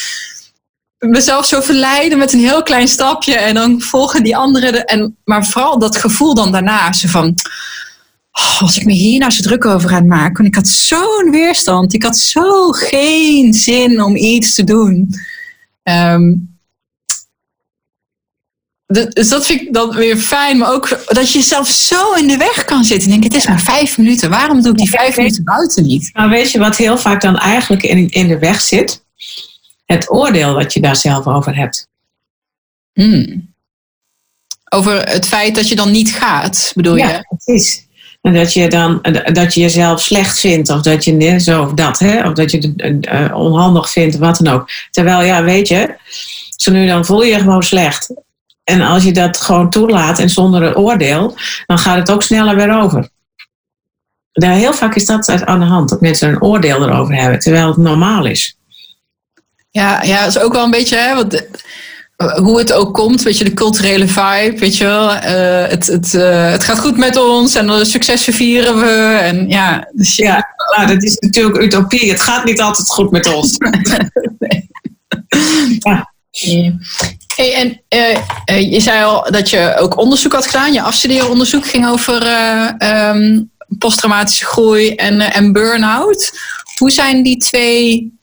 [0.97, 3.35] mezelf zo verleiden met een heel klein stapje.
[3.35, 4.85] En dan volgen die anderen.
[4.85, 6.93] En, maar vooral dat gevoel dan daarna.
[6.93, 7.35] Zo van,
[8.31, 10.45] oh, als ik me hier nou zo druk over ga maken.
[10.45, 11.93] Ik had zo'n weerstand.
[11.93, 15.15] Ik had zo geen zin om iets te doen.
[15.83, 16.50] Um,
[18.91, 22.37] dus dat vind ik dan weer fijn, maar ook dat je jezelf zo in de
[22.37, 23.11] weg kan zitten.
[23.11, 24.29] En denk, het is maar vijf minuten.
[24.29, 26.09] Waarom doe ik die vijf minuten buiten niet?
[26.13, 29.03] Nou, weet je wat heel vaak dan eigenlijk in, in de weg zit?
[29.85, 31.89] Het oordeel wat je daar zelf over hebt.
[32.93, 33.53] Hmm.
[34.69, 37.03] over het feit dat je dan niet gaat, bedoel je?
[37.03, 37.85] Ja, precies.
[38.21, 39.01] En dat je dan
[39.33, 42.27] dat je jezelf slecht vindt, of dat je zo of dat, hè?
[42.27, 44.69] of dat je het uh, onhandig vindt, wat dan ook.
[44.91, 45.95] Terwijl, ja, weet je,
[46.55, 48.13] zo nu dan voel je je gewoon slecht.
[48.71, 52.55] En als je dat gewoon toelaat en zonder een oordeel, dan gaat het ook sneller
[52.55, 53.09] weer over.
[54.31, 57.77] heel vaak is dat aan de hand, dat mensen een oordeel erover hebben, terwijl het
[57.77, 58.57] normaal is.
[59.69, 61.45] Ja, ja, dat is ook wel een beetje, hè, want
[62.35, 65.15] hoe het ook komt, weet je, de culturele vibe, weet je wel.
[65.15, 69.17] Uh, het, het, uh, het gaat goed met ons en de successen vieren we.
[69.21, 72.11] En ja, dus ja, nou, dat is natuurlijk utopie.
[72.11, 73.57] Het gaat niet altijd goed met ons.
[74.39, 74.69] nee.
[75.79, 76.10] ja.
[77.35, 80.73] Hey, en uh, je zei al dat je ook onderzoek had gedaan.
[80.73, 82.27] Je afstudeeronderzoek ging over
[83.09, 86.39] um, posttraumatische groei en, en burn-out.
[86.77, 88.19] Hoe zijn die twee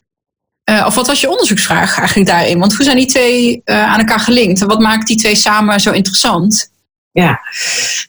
[0.85, 2.59] of wat was je onderzoeksvraag eigenlijk daarin?
[2.59, 4.61] Want hoe zijn die twee aan elkaar gelinkt?
[4.61, 6.71] En wat maakt die twee samen zo interessant?
[7.11, 7.41] Ja,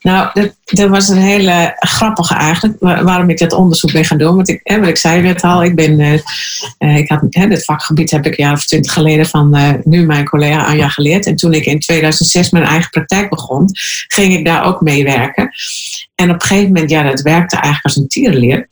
[0.00, 4.36] nou, dat, dat was een hele grappige eigenlijk, waarom ik dat onderzoek ben gaan doen.
[4.36, 7.64] Want ik, hè, wat ik zei net al, ik ben, uh, ik had, hè, dit
[7.64, 11.26] vakgebied heb ik een jaar of twintig geleden van nu mijn collega Anja geleerd.
[11.26, 13.68] En toen ik in 2006 mijn eigen praktijk begon,
[14.06, 15.50] ging ik daar ook meewerken.
[16.14, 18.68] En op een gegeven moment, ja, dat werkte eigenlijk als een tierenleer.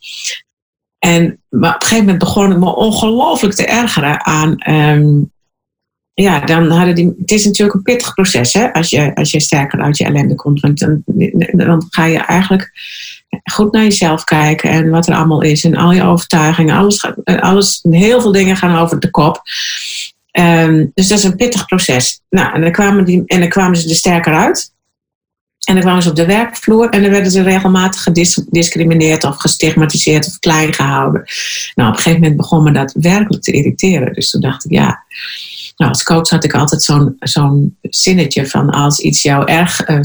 [0.99, 4.57] En maar op een gegeven moment begon het me ongelooflijk te ergeren aan.
[4.57, 5.21] Ehm,
[6.21, 7.13] ja, dan hadden die.
[7.19, 10.35] Het is natuurlijk een pittig proces, hè, als je, als je sterker uit je ellende
[10.35, 10.59] komt.
[10.59, 11.03] Want dan,
[11.51, 12.71] dan ga je eigenlijk
[13.51, 15.63] goed naar jezelf kijken en wat er allemaal is.
[15.63, 19.41] En al je overtuigingen, alles, alles heel veel dingen gaan over de kop.
[20.31, 22.21] Um, dus dat is een pittig proces.
[22.29, 24.73] Nou, en dan kwamen, die, en dan kwamen ze er sterker uit.
[25.63, 30.27] En dan kwamen ze op de werkvloer en dan werden ze regelmatig gediscrimineerd of gestigmatiseerd
[30.27, 31.23] of klein gehouden.
[31.75, 34.13] Nou, op een gegeven moment begon me dat werkelijk te irriteren.
[34.13, 35.03] Dus toen dacht ik, ja.
[35.79, 39.99] Nou, als coach had ik altijd zo'n zo'n zinnetje van als iets jou erg uh,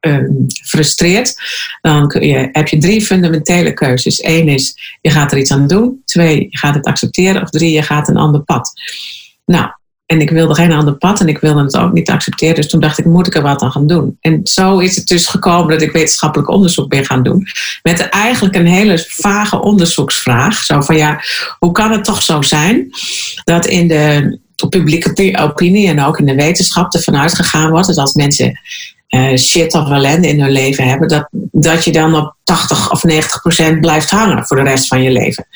[0.00, 0.28] uh,
[0.64, 1.34] frustreert,
[1.80, 4.24] dan je, heb je drie fundamentele keuzes.
[4.24, 6.02] Eén is, je gaat er iets aan doen.
[6.04, 7.42] Twee, je gaat het accepteren.
[7.42, 8.72] Of drie, je gaat een ander pad.
[9.44, 9.68] Nou,
[10.06, 12.54] en ik wilde geen ander pad en ik wilde het ook niet accepteren.
[12.54, 14.16] Dus toen dacht ik, moet ik er wat aan gaan doen?
[14.20, 17.46] En zo is het dus gekomen dat ik wetenschappelijk onderzoek ben gaan doen.
[17.82, 20.62] Met eigenlijk een hele vage onderzoeksvraag.
[20.62, 21.20] Zo van ja,
[21.58, 22.88] hoe kan het toch zo zijn
[23.44, 28.12] dat in de publieke opinie en ook in de wetenschap ervan uitgegaan wordt dat als
[28.12, 28.60] mensen
[29.08, 33.02] uh, shit of ellende in hun leven hebben, dat, dat je dan op 80 of
[33.02, 35.46] 90 procent blijft hangen voor de rest van je leven.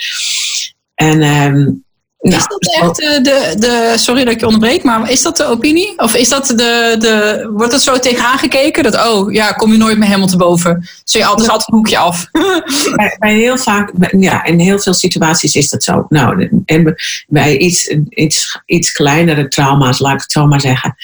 [0.95, 1.85] En um,
[2.21, 5.37] is nou, dat echt de, de, de, sorry dat ik je onderbreek, maar is dat
[5.37, 5.93] de opinie?
[5.97, 9.79] Of is dat de, de, wordt het zo tegenaan gekeken dat, oh ja, kom je
[9.79, 10.89] nooit meer helemaal te boven?
[11.05, 12.27] Zul je altijd, altijd een hoekje af?
[12.97, 16.07] Bij, bij, heel vaak, ja, in heel veel situaties is dat zo.
[16.09, 16.95] Nou, en
[17.27, 20.97] bij iets, iets, iets kleinere trauma's, laat ik het zo maar zeggen,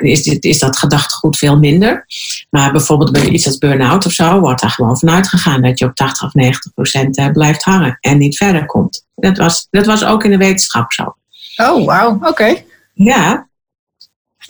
[0.00, 2.06] is, is dat gedachtegoed veel minder.
[2.50, 5.84] Maar bijvoorbeeld bij iets als burn-out of zo, wordt daar gewoon vanuit gegaan dat je
[5.84, 9.06] op 80 of 90 procent eh, blijft hangen en niet verder komt.
[9.14, 11.14] Dat was, dat was ook in de wetenschap zo.
[11.56, 12.62] Oh, wauw, oké.
[12.94, 13.48] Ja.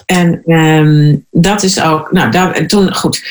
[0.06, 3.22] En um, dat is ook, nou, daar, toen, goed,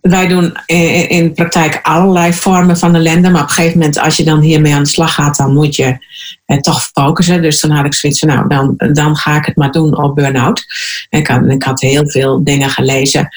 [0.00, 4.16] wij doen in, in praktijk allerlei vormen van ellende, maar op een gegeven moment, als
[4.16, 5.98] je dan hiermee aan de slag gaat, dan moet je
[6.46, 7.42] eh, toch focussen.
[7.42, 10.14] Dus dan had ik zoiets van, nou, dan, dan ga ik het maar doen op
[10.14, 10.64] burn-out.
[11.10, 13.28] Ik had, ik had heel veel dingen gelezen,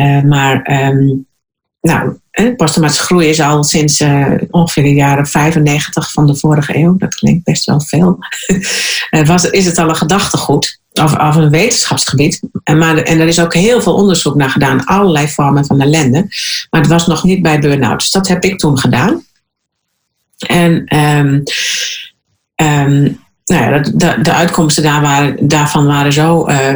[0.00, 1.26] uh, maar um,
[1.80, 2.18] nou,
[2.56, 6.96] posttraumatische groei is al sinds uh, ongeveer de jaren 95 van de vorige eeuw.
[6.96, 8.18] Dat klinkt best wel veel.
[9.08, 12.40] Eh, was, is het al een gedachtegoed of een wetenschapsgebied.
[12.64, 14.84] En, maar, en er is ook heel veel onderzoek naar gedaan.
[14.84, 16.26] Allerlei vormen van ellende.
[16.70, 17.98] Maar het was nog niet bij burn-out.
[17.98, 19.24] Dus dat heb ik toen gedaan.
[20.46, 21.42] En um,
[22.62, 26.74] um, nou ja, de, de, uitkomsten daar waren, daarvan waren zo uh,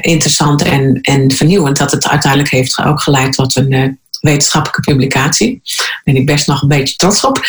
[0.00, 5.60] interessant en, en vernieuwend dat het uiteindelijk heeft ook geleid tot een wetenschappelijke publicatie.
[5.76, 7.40] Daar ben ik best nog een beetje trots op.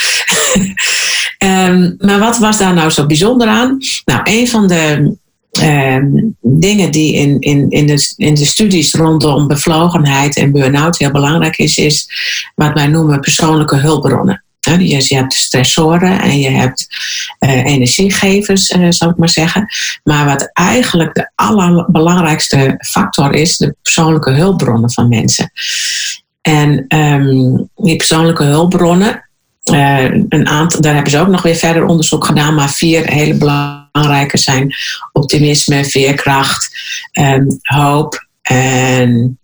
[1.44, 3.78] um, maar wat was daar nou zo bijzonder aan?
[4.06, 5.16] Nou, een van de
[5.62, 11.12] um, dingen die in, in, in, de, in de studies rondom bevlogenheid en burn-out heel
[11.12, 12.10] belangrijk is, is
[12.56, 14.45] wat wij noemen persoonlijke hulpbronnen.
[14.74, 16.88] Je hebt stressoren en je hebt
[17.40, 19.68] uh, energiegevers, uh, zou ik maar zeggen.
[20.04, 25.52] Maar wat eigenlijk de allerbelangrijkste factor is, de persoonlijke hulpbronnen van mensen.
[26.42, 29.30] En um, die persoonlijke hulpbronnen,
[29.74, 33.38] uh, een aantal, daar hebben ze ook nog weer verder onderzoek gedaan, maar vier hele
[33.38, 34.76] belangrijke zijn
[35.12, 36.70] optimisme, veerkracht,
[37.14, 39.40] um, hoop en,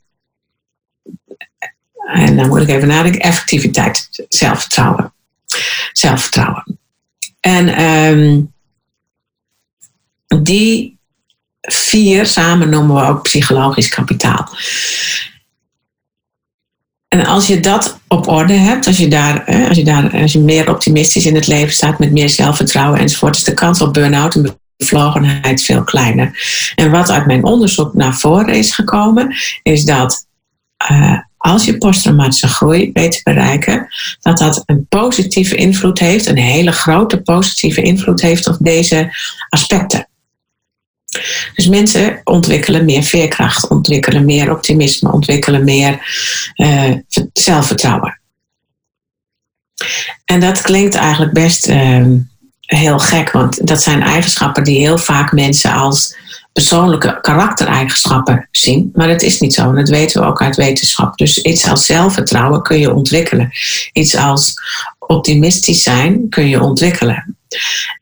[2.14, 5.14] en dan moet ik even nadenken, effectiviteit, zelfvertrouwen.
[5.92, 6.80] Zelfvertrouwen.
[7.40, 8.54] En um,
[10.42, 11.00] die
[11.62, 14.48] vier samen noemen we ook psychologisch kapitaal.
[17.08, 20.40] En als je dat op orde hebt, als je, daar, als, je daar, als je
[20.40, 24.36] meer optimistisch in het leven staat, met meer zelfvertrouwen enzovoort, is de kans op burn-out
[24.36, 26.40] en bevlogenheid veel kleiner.
[26.76, 30.26] En wat uit mijn onderzoek naar voren is gekomen, is dat
[30.92, 33.88] uh, als je posttraumatische groei weet te bereiken,
[34.20, 39.16] dat dat een positieve invloed heeft, een hele grote positieve invloed heeft op deze
[39.50, 40.08] aspecten.
[41.56, 46.00] Dus mensen ontwikkelen meer veerkracht, ontwikkelen meer optimisme, ontwikkelen meer
[46.56, 46.94] uh,
[47.34, 48.20] zelfvertrouwen.
[50.26, 52.06] En dat klinkt eigenlijk best uh,
[52.60, 56.16] heel gek, want dat zijn eigenschappen die heel vaak mensen als
[56.54, 58.92] persoonlijke karaktereigenschappen zien.
[58.94, 61.18] Maar dat is niet zo en dat weten we ook uit wetenschap.
[61.18, 63.52] Dus iets als zelfvertrouwen kun je ontwikkelen.
[63.94, 64.54] Iets als
[65.00, 67.36] optimistisch zijn kun je ontwikkelen.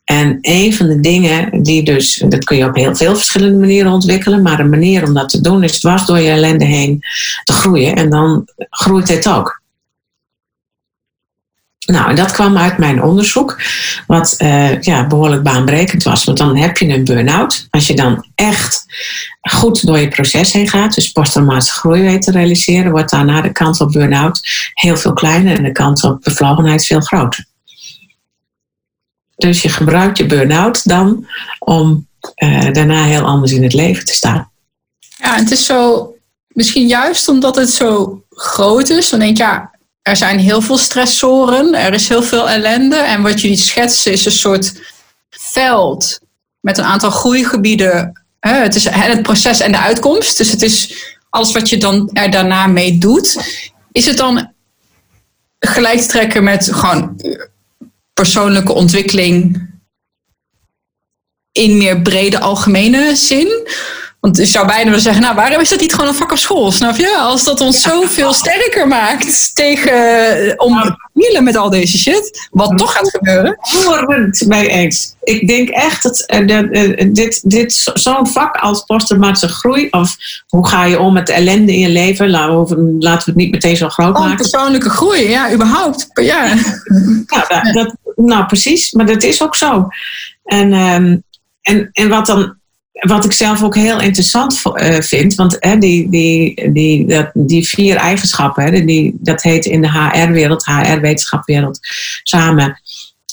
[0.03, 3.91] En een van de dingen die dus, dat kun je op heel veel verschillende manieren
[3.91, 6.99] ontwikkelen, maar een manier om dat te doen is dwars door je ellende heen
[7.43, 9.61] te groeien en dan groeit het ook.
[11.89, 13.61] Nou, en dat kwam uit mijn onderzoek,
[14.07, 16.23] wat uh, ja, behoorlijk baanbrekend was.
[16.23, 17.67] Want dan heb je een burn-out.
[17.69, 18.85] Als je dan echt
[19.41, 23.51] goed door je proces heen gaat, dus posttraumatische groei weet te realiseren, wordt daarna de
[23.51, 24.39] kans op burn-out
[24.73, 27.45] heel veel kleiner en de kans op bevlogenheid veel groter.
[29.35, 31.27] Dus je gebruikt je burn-out dan
[31.59, 32.07] om
[32.43, 34.51] uh, daarna heel anders in het leven te staan.
[35.17, 36.13] Ja, het is zo,
[36.47, 39.71] misschien juist omdat het zo groot is, dan denk je, ja,
[40.09, 42.95] er zijn heel veel stressoren, er is heel veel ellende.
[42.95, 44.93] En wat jullie schetsen is een soort
[45.29, 46.19] veld
[46.59, 48.23] met een aantal groeigebieden.
[48.39, 50.37] Het is het proces en de uitkomst.
[50.37, 50.93] Dus het is
[51.29, 53.37] alles wat je dan er daarna mee doet.
[53.91, 54.53] Is het dan
[55.59, 57.21] gelijk trekken met gewoon
[58.13, 59.67] persoonlijke ontwikkeling
[61.51, 63.67] in meer brede algemene zin?
[64.19, 66.37] Want je zou bijna willen zeggen, nou waarom is dat niet gewoon een vak op
[66.37, 67.17] school, snap je?
[67.17, 67.89] Als dat ons ja.
[67.89, 73.57] zoveel sterker maakt tegen, om te dealen met al deze shit, wat toch gaat gebeuren.
[73.59, 75.15] Het mee eens.
[75.23, 80.15] Ik denk echt dat uh, dit, dit zo'n vak als posttraumatische groei, of
[80.47, 83.77] hoe ga je om met de ellende in je leven, laten we, het niet meteen
[83.77, 84.35] zo groot maken.
[84.35, 86.07] persoonlijke groei, ja, überhaupt.
[86.13, 86.45] Ja.
[87.25, 89.87] ja, dat, nou precies, maar dat is ook zo.
[90.43, 91.23] En, um,
[91.61, 92.58] en, en wat dan
[92.91, 97.67] wat ik zelf ook heel interessant uh, vind, want hè, die, die, die, dat, die
[97.67, 101.79] vier eigenschappen, hè, die, dat heet in de HR-wereld, HR-wetenschapwereld,
[102.23, 102.81] samen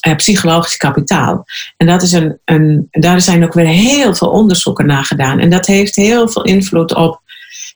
[0.07, 1.45] uh, psychologisch kapitaal.
[1.77, 5.39] En dat is een, een, daar zijn ook weer heel veel onderzoeken naar gedaan.
[5.39, 7.21] En dat heeft heel veel invloed op,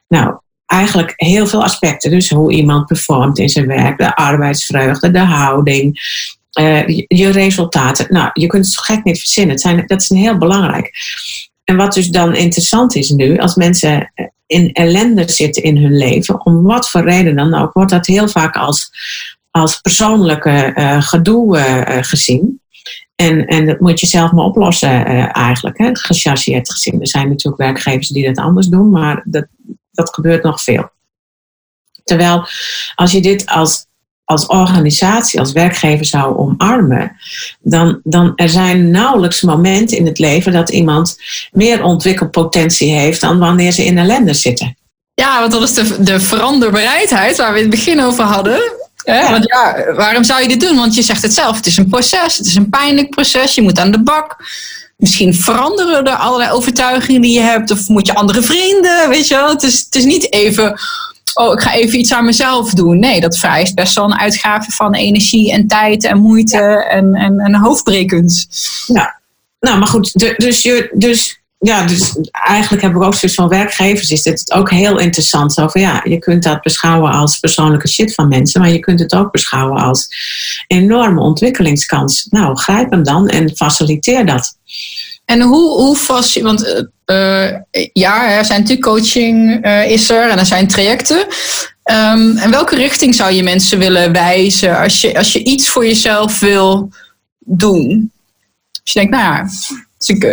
[0.08, 2.12] nou, eigenlijk heel veel aspecten.
[2.12, 6.00] Dus hoe iemand performt in zijn werk, de arbeidsvreugde, de houding,
[6.60, 8.06] uh, je, resultaten.
[8.10, 9.52] Nou, je kunt het zo gek niet verzinnen.
[9.52, 10.92] Het zijn, dat is heel belangrijk.
[11.64, 14.12] En wat dus dan interessant is nu, als mensen
[14.46, 18.28] in ellende zitten in hun leven, om wat voor reden dan ook, wordt dat heel
[18.28, 18.90] vaak als,
[19.52, 22.62] als persoonlijke uh, gedoe uh, gezien.
[23.16, 27.02] En, en dat moet je zelf maar oplossen eigenlijk, hè, gechargeerd gezien.
[27.02, 29.48] Er zijn natuurlijk werkgevers die dat anders doen, maar dat,
[29.92, 30.90] dat gebeurt nog veel.
[32.04, 32.48] Terwijl
[32.96, 33.86] als je dit als
[34.32, 37.16] als organisatie, als werkgever zou omarmen,
[37.60, 41.18] dan, dan er zijn nauwelijks momenten in het leven dat iemand
[41.52, 44.78] meer ontwikkelpotentie heeft dan wanneer ze in ellende zitten.
[45.14, 48.62] Ja, want dat is de, de veranderbereidheid waar we in het begin over hadden.
[49.04, 49.32] Ja.
[49.32, 50.76] Want ja, waarom zou je dit doen?
[50.76, 53.62] Want je zegt het zelf, het is een proces, het is een pijnlijk proces, je
[53.62, 54.36] moet aan de bak.
[54.98, 59.36] Misschien veranderen er allerlei overtuigingen die je hebt, of moet je andere vrienden, weet je
[59.36, 59.50] wel.
[59.50, 60.80] Het is, het is niet even,
[61.34, 63.00] oh, ik ga even iets aan mezelf doen.
[63.00, 67.40] Nee, dat vereist best wel een uitgave van energie en tijd en moeite en, en,
[67.40, 68.48] en hoofdbrekens.
[68.88, 69.20] Ja,
[69.60, 74.10] nou, maar goed, dus, je, dus, ja, dus eigenlijk hebben we ook zoiets van werkgevers,
[74.10, 75.60] is dit ook heel interessant.
[75.60, 79.14] Over ja, je kunt dat beschouwen als persoonlijke shit van mensen, maar je kunt het
[79.14, 80.08] ook beschouwen als
[80.68, 82.28] enorme ontwikkelingskans.
[82.30, 84.58] Nou, grijp hem dan en faciliteer dat.
[85.26, 86.82] En hoe, hoe vast, want uh,
[87.94, 91.18] ja, er zijn natuurlijk coaching uh, is er en er zijn trajecten.
[91.84, 95.86] Um, en welke richting zou je mensen willen wijzen als je, als je iets voor
[95.86, 96.90] jezelf wil
[97.40, 98.12] doen?
[98.84, 99.44] Als je denkt, nou ja,
[99.98, 100.24] dus ik,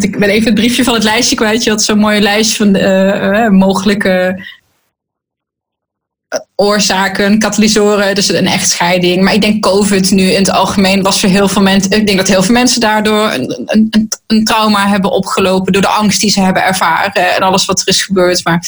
[0.00, 1.64] ik ben even het briefje van het lijstje kwijt.
[1.64, 4.44] Je had zo'n mooi lijstje van uh, mogelijke
[6.62, 9.22] oorzaken, katalysoren, dus een echtscheiding.
[9.22, 11.90] Maar ik denk COVID nu in het algemeen was voor heel veel mensen.
[11.90, 15.88] Ik denk dat heel veel mensen daardoor een, een, een, trauma hebben opgelopen door de
[15.88, 18.44] angst die ze hebben ervaren en alles wat er is gebeurd.
[18.44, 18.66] Maar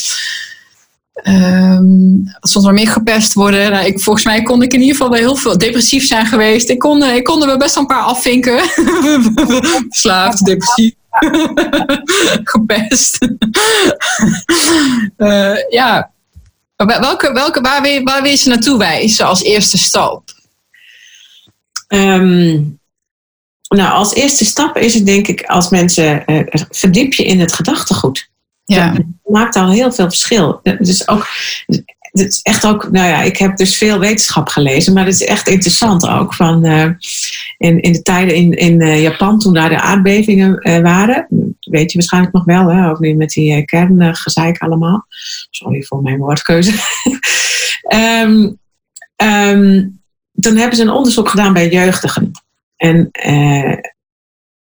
[1.23, 3.71] um, soms maar meer gepest worden.
[3.71, 6.69] Nou, ik, volgens mij kon ik in ieder geval wel heel veel depressief zijn geweest.
[6.69, 8.59] Ik kon, ik kon er best wel een paar afvinken.
[9.89, 10.93] Verslaafd, depressief.
[12.53, 13.27] Gepest.
[15.17, 16.13] uh, ja.
[16.75, 20.33] Welke, welke, waar, wil, waar wil je ze naartoe wijzen als eerste stap?
[21.87, 22.79] Um,
[23.67, 27.53] nou, als eerste stap is het denk ik als mensen uh, verdiep je in het
[27.53, 28.29] gedachtegoed.
[28.63, 28.91] Ja.
[28.91, 30.59] Dat maakt al heel veel verschil.
[30.63, 31.27] Dus ook,
[32.19, 35.23] het is echt ook, nou ja, ik heb dus veel wetenschap gelezen, maar het is
[35.23, 36.33] echt interessant ook.
[36.33, 36.89] Van, uh,
[37.57, 41.27] in, in de tijden in, in uh, Japan, toen daar de aardbevingen uh, waren,
[41.59, 45.05] weet je waarschijnlijk nog wel, hè, ook nu met die kerngezeik allemaal.
[45.49, 46.71] Sorry voor mijn woordkeuze.
[47.93, 48.57] um,
[50.31, 52.31] dan hebben ze een onderzoek gedaan bij jeugdigen.
[52.75, 53.09] En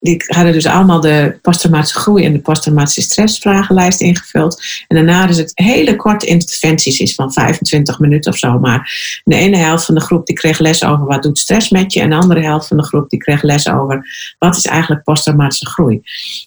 [0.01, 4.63] die hadden dus allemaal de posttraumatische groei en de posttraumatische stressvragenlijst ingevuld.
[4.87, 8.59] En daarna is het hele korte interventies, is van 25 minuten of zo.
[8.59, 8.93] Maar
[9.25, 12.01] de ene helft van de groep die kreeg les over wat doet stress met je.
[12.01, 14.07] En de andere helft van de groep die kreeg les over
[14.39, 16.03] wat is eigenlijk posttraumatische groei.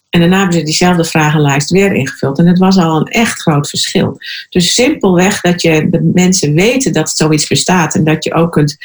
[0.09, 2.39] En daarna hebben ze diezelfde vragenlijst weer ingevuld.
[2.39, 4.17] En het was al een echt groot verschil.
[4.49, 7.95] Dus simpelweg dat je de mensen weten dat zoiets bestaat.
[7.95, 8.77] En dat je ook kunt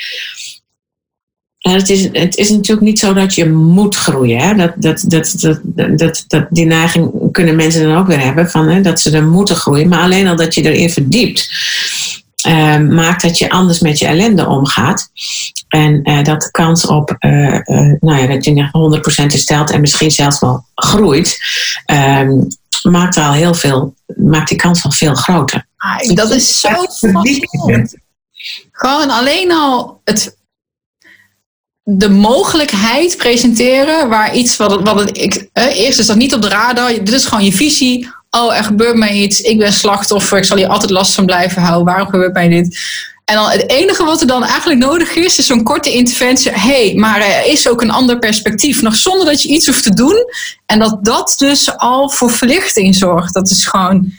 [1.73, 4.39] het, is, het is natuurlijk niet zo dat je moet groeien.
[4.39, 4.55] Hè?
[4.55, 8.69] Dat, dat, dat, dat, dat, dat, die neiging kunnen mensen dan ook weer hebben, van,
[8.69, 9.89] hè, dat ze er moeten groeien.
[9.89, 11.49] Maar alleen al dat je erin verdiept,
[12.47, 15.11] uh, maakt dat je anders met je ellende omgaat.
[15.69, 17.59] En uh, dat de kans op uh,
[18.01, 18.69] nou ja, dat je
[19.25, 21.39] 100% herstelt en misschien zelfs wel groeit,
[21.85, 22.31] ehm,
[22.83, 25.67] maakt al heel veel, maakt die kans wel veel groter.
[25.77, 27.95] Ah, dat is zo fascinerend.
[28.73, 30.36] Gewoon alleen al het
[31.89, 36.43] de mogelijkheid presenteren waar iets wat, wat het, ik, eh, eerst is dat niet op
[36.43, 38.09] de radar, dit is gewoon je visie.
[38.31, 41.63] Oh, er gebeurt mij iets, ik ben slachtoffer, ik zal hier altijd last van blijven
[41.63, 42.79] houden, waarom gebeurt mij dit?
[43.25, 46.51] En dan het enige wat er dan eigenlijk nodig is, is zo'n korte interventie.
[46.53, 49.95] hey, maar er is ook een ander perspectief, nog zonder dat je iets hoeft te
[49.95, 50.25] doen.
[50.67, 53.35] En dat dat dus al voor verlichting zorgt.
[53.35, 54.13] Dat is gewoon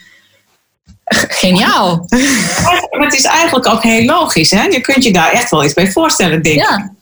[1.27, 2.05] geniaal.
[2.91, 4.51] Maar het is eigenlijk ook heel logisch.
[4.51, 4.63] Hè?
[4.63, 6.61] Je kunt je daar echt wel iets bij voorstellen, denk ik.
[6.61, 6.95] Ja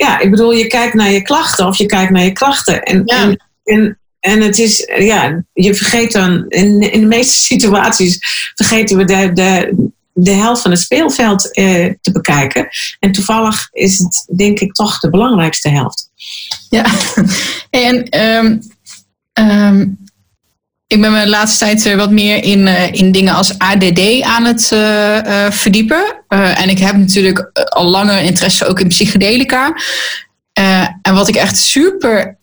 [0.00, 2.82] ja, ik bedoel, je kijkt naar je klachten of je kijkt naar je krachten.
[2.82, 8.18] En, en, en, en, het is, ja, je vergeet dan, in, in de meeste situaties
[8.54, 9.74] vergeten we de, de,
[10.12, 12.68] de helft van het speelveld eh, te bekijken.
[12.98, 16.10] En toevallig is het, denk ik, toch de belangrijkste helft.
[16.68, 16.86] Ja,
[17.70, 18.60] en um,
[19.32, 19.98] um,
[20.90, 24.22] ik ben me de laatste tijd eh, wat meer in, uh, in dingen als ADD
[24.22, 26.24] aan het uh, verdiepen.
[26.28, 29.74] en ik heb natuurlijk al langer interesse ook in psychedelica.
[31.02, 32.38] en wat ik echt super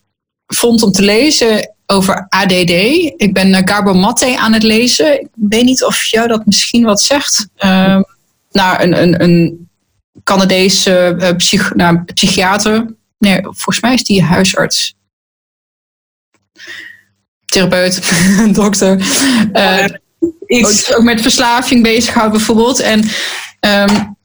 [0.48, 2.72] vond om te lezen over ADD.
[3.18, 5.22] Ik ben Garbo Matte aan het lezen.
[5.22, 7.48] Ik weet niet of jou dat misschien wat zegt.
[8.52, 9.70] Nou, een, een, een
[10.24, 11.74] Canadese psych,
[12.14, 12.96] psychiater.
[13.18, 14.97] Nee, volgens mij is die huisarts
[17.52, 18.02] therapeut,
[18.56, 18.98] dokter.
[19.54, 19.86] Uh,
[20.96, 22.80] ook, met verslaving bezighoudt bijvoorbeeld.
[22.80, 23.00] En
[23.60, 24.16] um,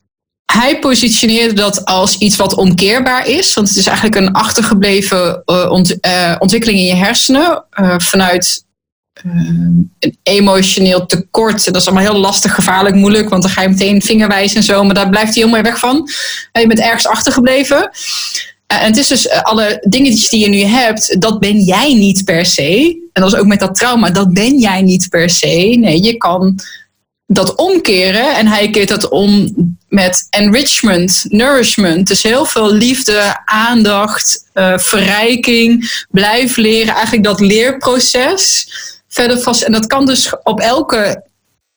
[0.52, 3.54] hij positioneerde dat als iets wat omkeerbaar is.
[3.54, 7.64] Want het is eigenlijk een achtergebleven uh, ont, uh, ontwikkeling in je hersenen.
[7.96, 8.64] vanuit
[9.22, 11.66] een emotioneel tekort.
[11.66, 13.28] En dat is allemaal heel lastig, gevaarlijk, moeilijk.
[13.28, 14.84] Want dan ga je meteen vingerwijzen en zo.
[14.84, 16.08] Maar daar blijft hij helemaal weg van.
[16.52, 17.90] je bent ergens achtergebleven.
[18.72, 21.94] Eh, en het is dus eh, alle dingetjes die je nu hebt, dat ben jij
[21.94, 23.00] niet per se.
[23.12, 25.76] En dat is ook met dat trauma, dat ben jij niet per se.
[25.78, 26.60] Nee, je kan
[27.26, 28.36] dat omkeren.
[28.36, 29.54] En hij keert dat om
[29.88, 32.06] met enrichment, nourishment.
[32.06, 36.94] Dus heel veel liefde, aandacht, uh, verrijking, blijf leren.
[36.94, 38.68] Eigenlijk dat leerproces
[39.08, 39.62] verder vast.
[39.62, 41.24] En dat kan dus op elke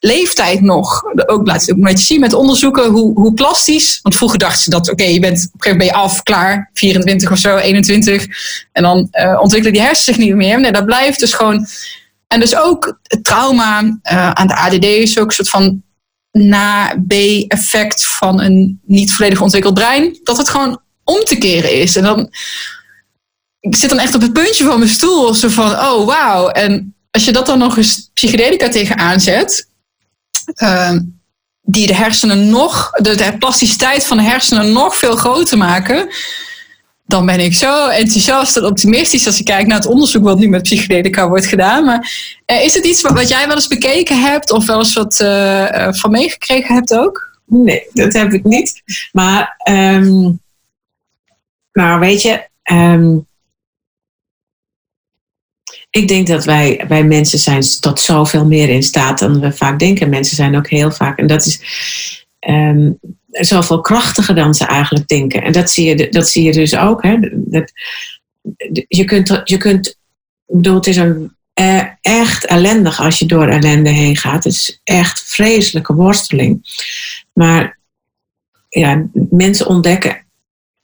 [0.06, 1.04] leeftijd nog.
[1.26, 4.00] Ook laat ook beetje zien met onderzoeken hoe, hoe plastisch.
[4.02, 6.70] Want vroeger dachten ze dat, oké, je bent op een gegeven moment je af, klaar,
[6.74, 8.26] 24 of zo, 21.
[8.72, 10.60] En dan uh, ontwikkelen die hersenen zich niet meer.
[10.60, 11.68] Nee, dat blijft dus gewoon.
[12.28, 15.84] En dus ook het trauma uh, aan de ADD is ook een soort van
[16.32, 20.20] na-B-effect van een niet volledig ontwikkeld brein.
[20.24, 21.96] Dat het gewoon om te keren is.
[21.96, 22.30] En dan.
[23.60, 25.34] Ik zit dan echt op het puntje van mijn stoel.
[25.34, 26.48] Zo van, oh wauw.
[26.48, 29.74] En als je dat dan nog eens psychedelica tegenaan zet
[30.54, 31.00] Ehm,
[31.62, 36.10] die de hersenen nog, de, plasticiteit van de hersenen nog veel groter maken.
[37.08, 40.48] Dan ben ik zo enthousiast en optimistisch als ik kijk naar het onderzoek wat nu
[40.48, 41.86] met psychedelica wordt gedaan.
[41.86, 42.12] Maar
[42.46, 45.88] uh, is het iets wat, jij wel eens bekeken hebt of wel eens wat uh,
[45.92, 47.34] van meegekregen hebt ook?
[47.46, 48.82] Nee, dat heb ik niet.
[49.12, 50.42] Maar, um,
[51.72, 53.28] nou weet je, um,
[55.96, 59.80] ik denk dat wij, wij mensen zijn tot zoveel meer in staat dan we vaak
[59.80, 60.10] denken.
[60.10, 61.62] Mensen zijn ook heel vaak, en dat is
[62.40, 65.44] um, zoveel krachtiger dan ze eigenlijk denken.
[65.44, 67.04] En dat zie je, dat zie je dus ook.
[67.04, 67.18] Hè?
[67.32, 67.72] Dat,
[68.88, 69.88] je, kunt, je kunt
[70.48, 71.36] ik bedoel, het is een,
[72.02, 74.44] echt ellendig als je door ellende heen gaat.
[74.44, 76.62] Het is echt vreselijke worsteling.
[77.34, 77.80] Maar
[78.70, 80.26] ja, mensen ontdekken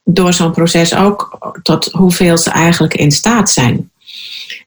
[0.04, 3.92] door zo'n proces ook tot hoeveel ze eigenlijk in staat zijn.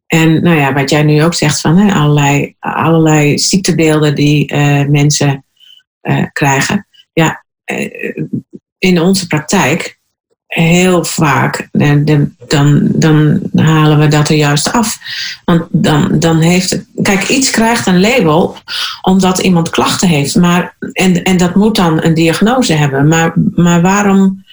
[0.07, 4.87] En nou ja, wat jij nu ook zegt van hè, allerlei, allerlei ziektebeelden die uh,
[4.87, 5.45] mensen
[6.03, 6.87] uh, krijgen.
[7.13, 8.17] Ja, uh,
[8.79, 9.99] in onze praktijk
[10.55, 11.69] heel vaak,
[12.49, 14.99] dan, dan halen we dat er juist af.
[15.45, 16.87] Want dan, dan heeft het.
[17.03, 18.57] Kijk, iets krijgt een label
[19.03, 20.35] omdat iemand klachten heeft.
[20.35, 23.09] Maar, en, en dat moet dan een diagnose hebben.
[23.09, 24.44] Maar, maar waarom,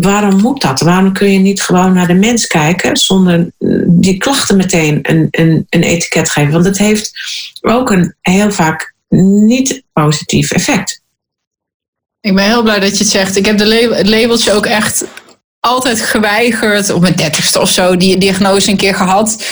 [0.00, 0.80] waarom moet dat?
[0.80, 3.52] Waarom kun je niet gewoon naar de mens kijken zonder
[3.86, 6.52] die klachten meteen een, een, een etiket geven?
[6.52, 7.10] Want het heeft
[7.60, 11.02] ook een heel vaak niet positief effect.
[12.20, 13.36] Ik ben heel blij dat je het zegt.
[13.36, 15.04] Ik heb de het labeltje ook echt
[15.60, 16.90] altijd geweigerd.
[16.90, 19.44] Op mijn dertigste of zo, die diagnose een keer gehad.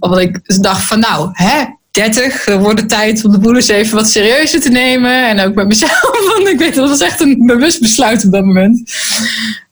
[0.00, 3.68] Omdat ik dacht van nou, hè, 30, er wordt het tijd om de boel eens
[3.68, 5.28] even wat serieuzer te nemen.
[5.28, 8.44] En ook met mezelf, want ik weet dat was echt een bewust besluit op dat
[8.44, 8.92] moment.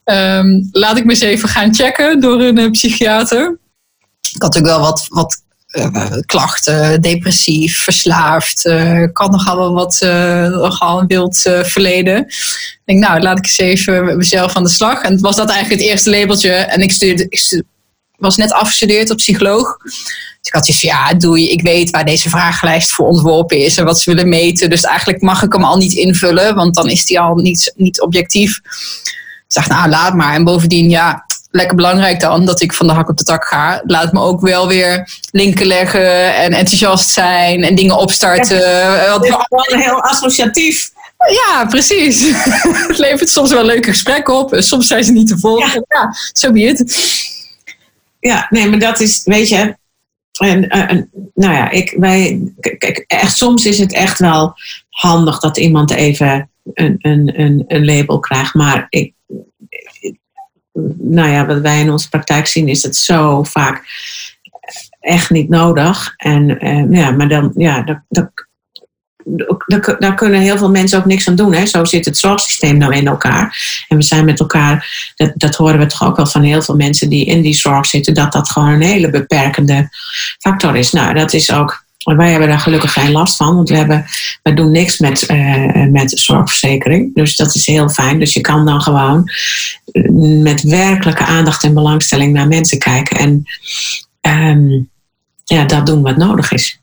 [0.05, 3.59] Um, laat ik me eens even gaan checken door een uh, psychiater.
[4.35, 5.43] Ik had ook wel wat, wat
[5.73, 8.65] uh, klachten, depressief, verslaafd.
[8.65, 9.99] Uh, kan nogal wel wat,
[10.51, 12.19] nogal een wild verleden.
[12.19, 15.03] Ik denk, nou, laat ik eens even met mezelf aan de slag.
[15.03, 16.51] En was dat eigenlijk het eerste labeltje.
[16.51, 16.97] En ik,
[17.29, 17.63] ik
[18.17, 19.77] was net afgestudeerd op psycholoog.
[19.83, 23.59] Dus ik had zoiets van, ja, doe je, ik weet waar deze vragenlijst voor ontworpen
[23.59, 24.71] is en wat ze willen meten.
[24.71, 28.01] Dus eigenlijk mag ik hem al niet invullen, want dan is die al niet, niet
[28.01, 28.61] objectief.
[29.55, 30.35] Dacht, nou, laat maar.
[30.35, 33.83] En bovendien, ja, lekker belangrijk dan dat ik van de hak op de tak ga.
[33.87, 38.57] Laat me ook wel weer linken leggen en enthousiast zijn en dingen opstarten.
[38.57, 40.91] Ja, het is gewoon heel associatief.
[41.33, 42.31] Ja, precies.
[42.89, 44.55] het levert soms wel leuke gesprekken op.
[44.59, 45.85] Soms zijn ze niet te volgen.
[45.89, 46.97] Ja, zo be het.
[48.21, 49.77] Ja, nee, maar dat is, weet je,
[50.39, 54.55] en, en, nou ja, ik, wij, kijk, echt, soms is het echt wel
[54.91, 58.55] handig dat iemand even een, een, een, een label krijgt.
[58.55, 59.13] Maar ik,
[60.99, 63.85] nou ja, wat wij in onze praktijk zien, is het zo vaak
[65.01, 66.15] echt niet nodig.
[66.17, 68.31] En uh, ja, maar dan, ja, dat, dat,
[69.99, 71.55] daar kunnen heel veel mensen ook niks aan doen.
[71.55, 71.67] Hè?
[71.67, 73.59] Zo zit het zorgsysteem nou in elkaar.
[73.89, 76.77] En we zijn met elkaar, dat, dat horen we toch ook wel van heel veel
[76.77, 79.89] mensen die in die zorg zitten, dat dat gewoon een hele beperkende
[80.39, 80.93] factor is.
[80.93, 84.05] Nou, dat is ook wij hebben daar gelukkig geen last van, want we, hebben,
[84.43, 87.15] we doen niks met, uh, met zorgverzekering.
[87.15, 88.19] Dus dat is heel fijn.
[88.19, 89.31] Dus je kan dan gewoon
[90.43, 93.17] met werkelijke aandacht en belangstelling naar mensen kijken.
[93.17, 93.45] En
[94.51, 94.91] um,
[95.45, 96.81] ja, dat doen wat nodig is.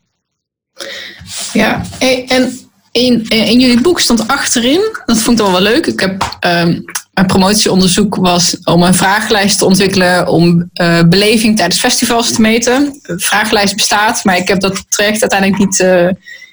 [1.52, 2.58] Ja, en
[2.92, 5.86] in, in jullie boek stond achterin, dat vond ik wel wel leuk.
[5.86, 11.80] Ik heb um, mijn promotieonderzoek was om een vragenlijst te ontwikkelen om uh, beleving tijdens
[11.80, 12.98] festivals te meten.
[13.02, 16.08] De vragenlijst bestaat, maar ik heb dat traject uiteindelijk niet, uh,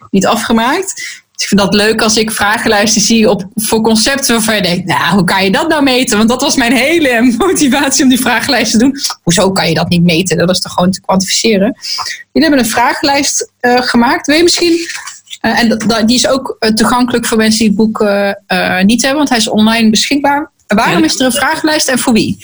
[0.09, 0.95] niet afgemaakt.
[0.95, 4.85] Dus ik vind dat leuk als ik vragenlijsten zie op, voor concepten waarvan je denkt,
[4.85, 6.17] nou, hoe kan je dat nou meten?
[6.17, 8.95] Want dat was mijn hele motivatie om die vragenlijst te doen.
[9.23, 10.37] Hoezo kan je dat niet meten?
[10.37, 11.77] Dat is toch gewoon te kwantificeren?
[12.31, 14.27] Jullie hebben een vragenlijst gemaakt.
[14.27, 14.77] Wil je misschien
[15.41, 19.17] uh, en die is ook uh, toegankelijk voor mensen die het boek uh, niet hebben,
[19.17, 20.51] want hij is online beschikbaar.
[20.67, 22.37] Waarom is er een vragenlijst en voor wie?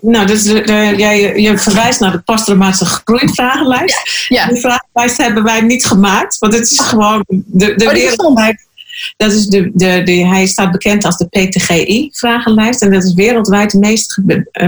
[0.00, 4.26] Nou, dus jij, je verwijst naar de posttraumatische groeivragenlijst.
[4.28, 4.40] Ja.
[4.40, 4.48] ja.
[4.48, 8.67] Die vragenlijst hebben wij niet gemaakt, want het is gewoon de, de oh, wereldwijd.
[9.16, 12.82] Dat is de, de, de, hij staat bekend als de PTGI-vragenlijst.
[12.82, 14.20] En dat is wereldwijd de meest,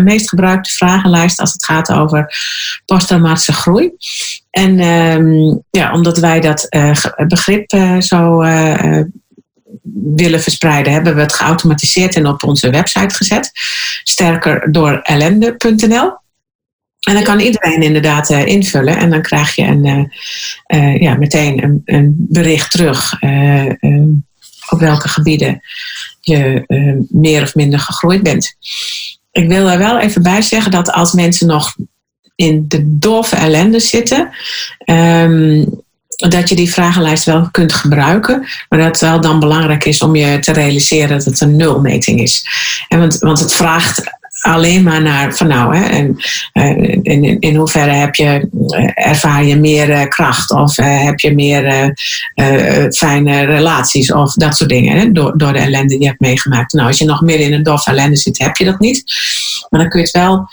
[0.03, 2.35] meest gebruikte vragenlijst als het gaat over
[2.85, 3.91] posttraumatische groei.
[4.51, 8.43] En um, ja, omdat wij dat uh, begrip uh, zo
[10.15, 13.51] willen verspreiden, hebben we het geautomatiseerd en op onze website gezet.
[14.03, 16.19] Sterker door ellende.nl.
[17.01, 20.05] En dan kan iedereen inderdaad uh, invullen en dan krijg je een, uh,
[20.81, 23.15] uh, ja, meteen een, een, bericht terug
[24.69, 25.61] op welke gebieden
[26.21, 26.65] je
[27.09, 28.57] meer of minder gegroeid bent.
[29.33, 31.75] Ik wil er wel even bij zeggen dat als mensen nog
[32.35, 34.31] in de doffe ellende zitten,
[34.85, 35.83] um,
[36.17, 40.17] dat je die vragenlijst wel kunt gebruiken, maar dat het wel dan belangrijk is om
[40.17, 42.47] je te realiseren dat het een nulmeting is.
[42.89, 46.17] En want, want het vraagt alleen maar naar van nou, hè, en,
[46.53, 51.35] uh, in, in hoeverre heb je, uh, ervaar je meer uh, kracht of heb je
[51.35, 51.95] meer
[52.91, 56.73] fijne relaties of dat soort dingen hè, door, door de ellende die je hebt meegemaakt.
[56.73, 59.05] Nou, als je nog meer in een dof ellende zit, heb je dat niet.
[59.69, 60.49] Maar dan kun je het wel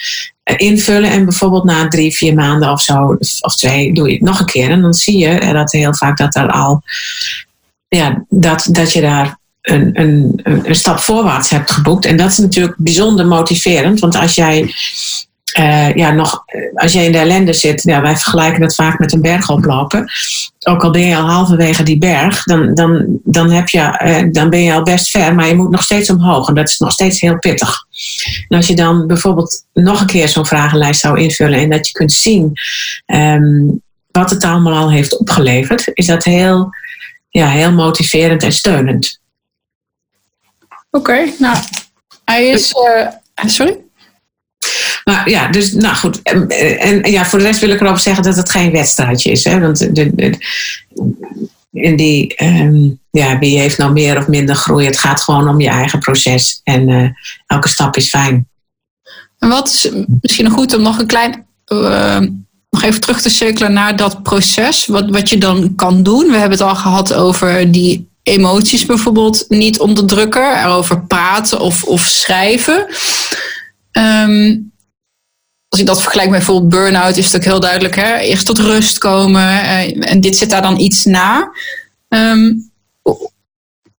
[0.58, 4.40] invullen en bijvoorbeeld na drie, vier maanden of zo, of twee, doe je het nog
[4.40, 4.70] een keer.
[4.70, 6.82] En dan zie je dat heel vaak dat er al,
[7.88, 9.37] ja, dat, dat je daar
[9.72, 12.06] een, stap voorwaarts hebt geboekt.
[12.06, 14.74] En dat is natuurlijk bijzonder motiverend, want als jij
[15.60, 16.44] uh, ja, nog,
[16.74, 20.06] als je in de ellende zit, ja, wij vergelijken dat vaak met een berg oplopen.
[20.60, 24.50] Ook al ben je al halverwege die berg, dan, dan, dan, heb je, uh, dan
[24.50, 26.48] ben je al best ver, maar je moet nog steeds omhoog.
[26.48, 27.76] En dat is nog steeds heel pittig.
[28.48, 31.94] En als je dan bijvoorbeeld nog een keer zo'n vragenlijst zou invullen en dat je
[31.94, 32.52] kunt zien
[33.06, 36.70] um, wat het allemaal al heeft opgeleverd, is dat heel,
[37.30, 39.20] ja, heel motiverend en steunend.
[40.90, 41.58] Oké, okay, nou,
[42.26, 42.74] hij is.
[42.74, 43.08] Uh,
[43.50, 43.78] sorry?
[45.04, 46.22] Maar ja, dus nou goed.
[46.22, 46.48] En,
[46.80, 49.44] en, ja, voor de rest wil ik erover zeggen dat het geen wedstrijdje is.
[49.44, 49.60] Hè?
[49.60, 50.38] Want de, de,
[51.72, 54.86] in die, um, ja, wie heeft nou meer of minder groei?
[54.86, 56.62] Het gaat gewoon om je eigen proces.
[56.64, 57.10] En uh,
[57.46, 58.48] elke stap is fijn.
[59.40, 61.46] En wat is misschien goed om nog een klein.
[61.68, 62.20] Uh,
[62.70, 64.86] nog even terug te cirkelen naar dat proces.
[64.86, 66.28] Wat, wat je dan kan doen.
[66.28, 70.64] We hebben het al gehad over die emoties bijvoorbeeld niet onderdrukken.
[70.64, 72.86] Erover praten of, of schrijven.
[73.92, 74.72] Um,
[75.70, 77.96] als ik dat vergelijk met bijvoorbeeld burn-out, is het ook heel duidelijk.
[77.96, 78.18] Hè?
[78.18, 81.52] Eerst tot rust komen uh, en dit zit daar dan iets na.
[82.10, 82.72] Um,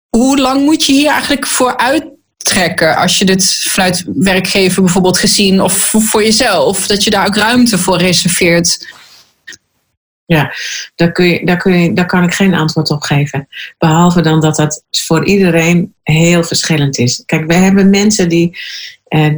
[0.09, 5.61] hoe lang moet je hier eigenlijk voor uittrekken als je dit vanuit werkgever bijvoorbeeld gezien
[5.61, 8.87] of voor jezelf, dat je daar ook ruimte voor reserveert?
[10.29, 10.53] Ja,
[10.95, 13.49] daar, kun je, daar, kun je, daar kan ik geen antwoord op geven.
[13.79, 17.23] Behalve dan dat dat voor iedereen heel verschillend is.
[17.27, 18.59] Kijk, we hebben mensen die.
[19.05, 19.35] Eh,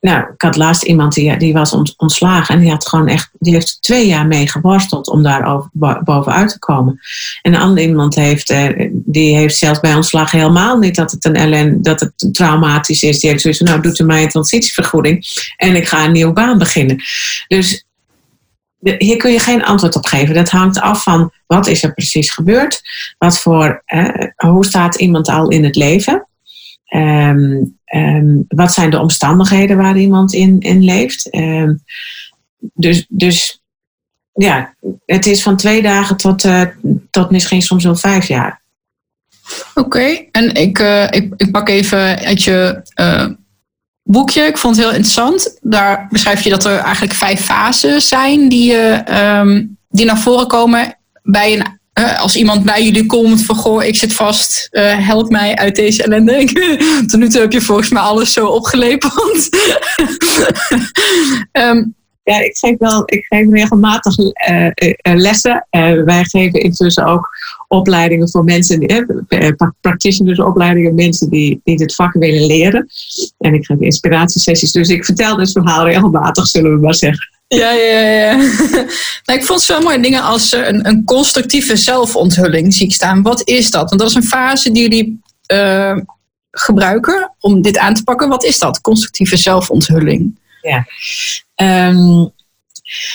[0.00, 3.52] nou, ik had laatst iemand die, die was ontslagen en die had gewoon echt, die
[3.52, 5.68] heeft twee jaar mee geworsteld om daar
[6.04, 7.00] bovenuit te komen.
[7.42, 11.24] En een ander iemand heeft, eh, die heeft zelfs bij ontslag helemaal niet dat het
[11.24, 13.20] een LN, dat het traumatisch is.
[13.20, 15.24] Die heeft zoiets nou doet u mij een transitievergoeding
[15.56, 16.96] en ik ga een nieuwe baan beginnen.
[17.48, 17.84] Dus
[18.80, 20.34] hier kun je geen antwoord op geven.
[20.34, 22.82] Dat hangt af van wat is er precies gebeurd,
[23.18, 26.24] wat voor, eh, hoe staat iemand al in het leven.
[26.94, 31.34] Um, um, wat zijn de omstandigheden waar iemand in, in leeft?
[31.34, 31.82] Um,
[32.58, 33.62] dus, dus
[34.32, 34.74] ja,
[35.06, 36.62] het is van twee dagen tot, uh,
[37.10, 38.60] tot misschien soms wel vijf jaar.
[39.74, 43.26] Oké, en ik, uh, ik, ik pak even uit je uh,
[44.10, 44.42] boekje.
[44.42, 45.58] Ik vond het heel interessant.
[45.60, 48.76] Daar beschrijf je dat er eigenlijk vijf fasen zijn die,
[49.20, 51.78] um, die naar voren komen bij een
[52.18, 56.02] als iemand bij jullie komt van goh, ik zit vast, uh, help mij uit deze
[56.02, 56.44] ellende.
[57.06, 59.48] Tot nu heb je volgens mij alles zo opgelepeld.
[61.52, 61.94] um,
[62.30, 64.14] ja, ik geef wel, ik geef regelmatig
[65.02, 65.66] lessen.
[66.04, 67.28] wij geven intussen ook
[67.70, 69.50] opleidingen voor mensen, uh,
[69.80, 72.88] practitioners opleidingen, mensen die, die dit vak willen leren.
[73.38, 74.72] En ik geef inspiratiesessies.
[74.72, 77.28] Dus ik vertel dit verhaal regelmatig, zullen we maar zeggen.
[77.48, 78.36] Ja, ja, ja.
[79.24, 82.92] nou, ik vond het zo mooi dingen als eh, een, een constructieve zelfonthulling zie ik
[82.92, 83.22] staan.
[83.22, 83.88] Wat is dat?
[83.88, 85.20] Want dat is een fase die jullie
[85.52, 85.96] uh,
[86.50, 88.28] gebruiken om dit aan te pakken.
[88.28, 90.38] Wat is dat, constructieve zelfonthulling?
[90.60, 90.86] Ja.
[91.88, 92.32] Um,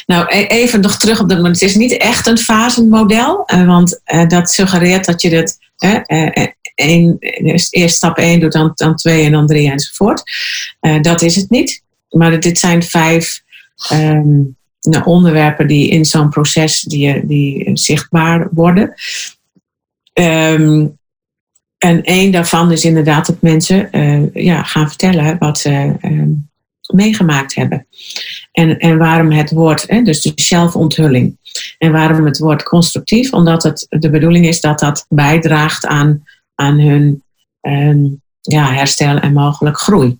[0.05, 1.45] nou, e-, even nog terug op dat.
[1.45, 5.57] Het is niet echt een fasenmodel, uh, want uh, dat suggereert dat je het
[6.07, 6.45] uh,
[6.75, 7.17] een,
[7.69, 10.23] eerst stap 1 doet, dan, dan 2 en dan 3 enzovoort.
[11.01, 11.83] dat is het niet.
[12.09, 13.41] Maar dit zijn vijf
[13.91, 18.93] um, nou, onderwerpen die in zo'n proces die, die zichtbaar worden.
[20.13, 20.97] Um,
[21.77, 23.89] en één daarvan is inderdaad dat mensen
[24.33, 26.23] ja, gaan vertellen wat ze uh,
[26.93, 27.87] meegemaakt hebben.
[28.51, 31.37] En, en waarom het woord, hè, dus de zelfonthulling.
[31.77, 33.33] En waarom het woord constructief?
[33.33, 36.23] Omdat het de bedoeling is dat dat bijdraagt aan,
[36.55, 37.23] aan hun
[37.61, 40.17] um, ja, herstel en mogelijk groei.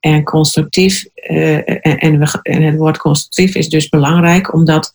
[0.00, 4.94] En constructief, uh, en, en, het woord constructief is dus belangrijk, omdat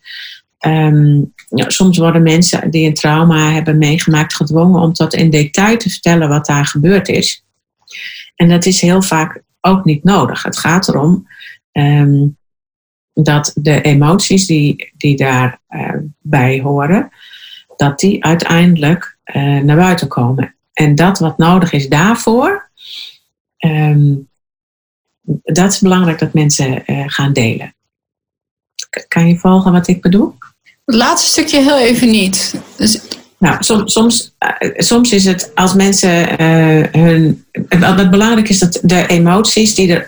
[0.65, 5.77] um, ja, soms worden mensen die een trauma hebben meegemaakt gedwongen om tot in detail
[5.77, 7.43] te vertellen wat daar gebeurd is.
[8.35, 10.43] En dat is heel vaak ook niet nodig.
[10.43, 11.27] Het gaat erom
[11.71, 12.37] um,
[13.13, 17.11] dat de emoties die, die daarbij uh, horen,
[17.77, 20.55] dat die uiteindelijk uh, naar buiten komen.
[20.73, 22.69] En dat wat nodig is daarvoor,
[23.57, 24.29] um,
[25.43, 27.75] dat is belangrijk dat mensen uh, gaan delen.
[29.07, 30.35] Kan je volgen wat ik bedoel?
[30.85, 32.61] Het laatste stukje heel even niet.
[32.77, 33.19] Dus...
[33.41, 37.45] Nou, soms, soms, uh, soms is het als mensen uh, hun.
[37.79, 40.07] Wat belangrijk is dat de emoties die er.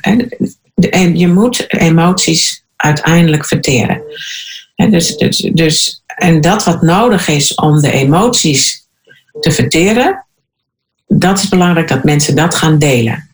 [0.73, 4.01] De, je moet emoties uiteindelijk verteren.
[4.75, 8.87] En, dus, dus, dus, en dat wat nodig is om de emoties
[9.39, 10.25] te verteren,
[11.07, 13.29] dat is belangrijk dat mensen dat gaan delen.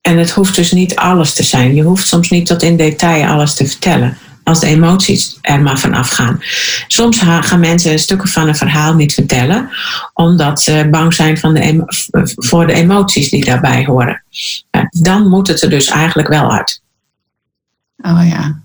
[0.00, 1.74] En het hoeft dus niet alles te zijn.
[1.74, 4.18] Je hoeft soms niet tot in detail alles te vertellen.
[4.44, 6.42] Als de emoties er maar van afgaan.
[6.86, 9.70] Soms gaan mensen stukken van een verhaal niet vertellen,
[10.12, 11.82] omdat ze bang zijn van de
[12.36, 14.24] voor de emoties die daarbij horen.
[14.90, 16.82] Dan moet het er dus eigenlijk wel uit.
[17.96, 18.60] Oh ja.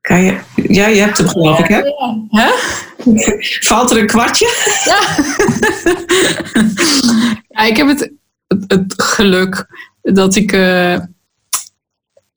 [0.00, 1.82] Kan je, ja, je hebt hem geloof ik, hè?
[2.28, 2.52] Huh?
[3.60, 4.46] Valt er een kwartje?
[4.84, 5.00] Ja.
[7.48, 8.12] ja ik heb het,
[8.66, 9.66] het, geluk
[10.02, 10.98] dat ik uh,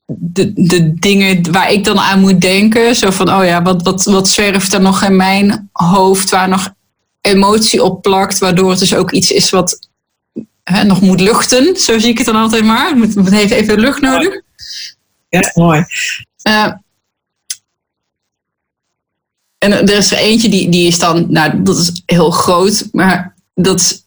[0.06, 4.04] de, de dingen waar ik dan aan moet denken, zo van, oh ja, wat, wat,
[4.04, 6.74] wat zwerft er nog in mijn hoofd, waar nog
[7.22, 9.90] emotie op plakt, waardoor het dus ook iets is wat
[10.64, 11.78] hè, nog moet luchten.
[11.78, 12.96] Zo zie ik het dan altijd maar.
[12.96, 14.42] Het, heeft even lucht nodig.
[15.30, 15.86] Ja, mooi.
[16.48, 16.72] Uh,
[19.58, 23.36] en er is er eentje die, die is dan, nou, dat is heel groot, maar
[23.56, 24.06] dat,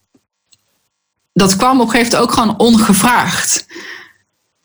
[1.32, 3.66] dat kwam op een gegeven moment ook gewoon ongevraagd.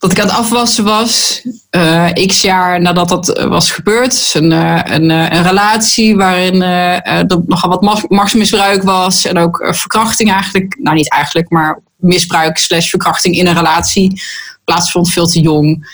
[0.02, 1.42] Dat ik aan het afwassen was,
[1.72, 4.12] uh, x jaar nadat dat was gebeurd.
[4.12, 9.26] Dus een, uh, een, een, relatie waarin er nogal wat machtsmisbruik was.
[9.26, 10.78] En ook verkrachting eigenlijk.
[10.80, 14.22] Nou, niet eigenlijk, maar misbruik slash verkrachting in een relatie
[14.64, 15.86] plaatsvond veel te jong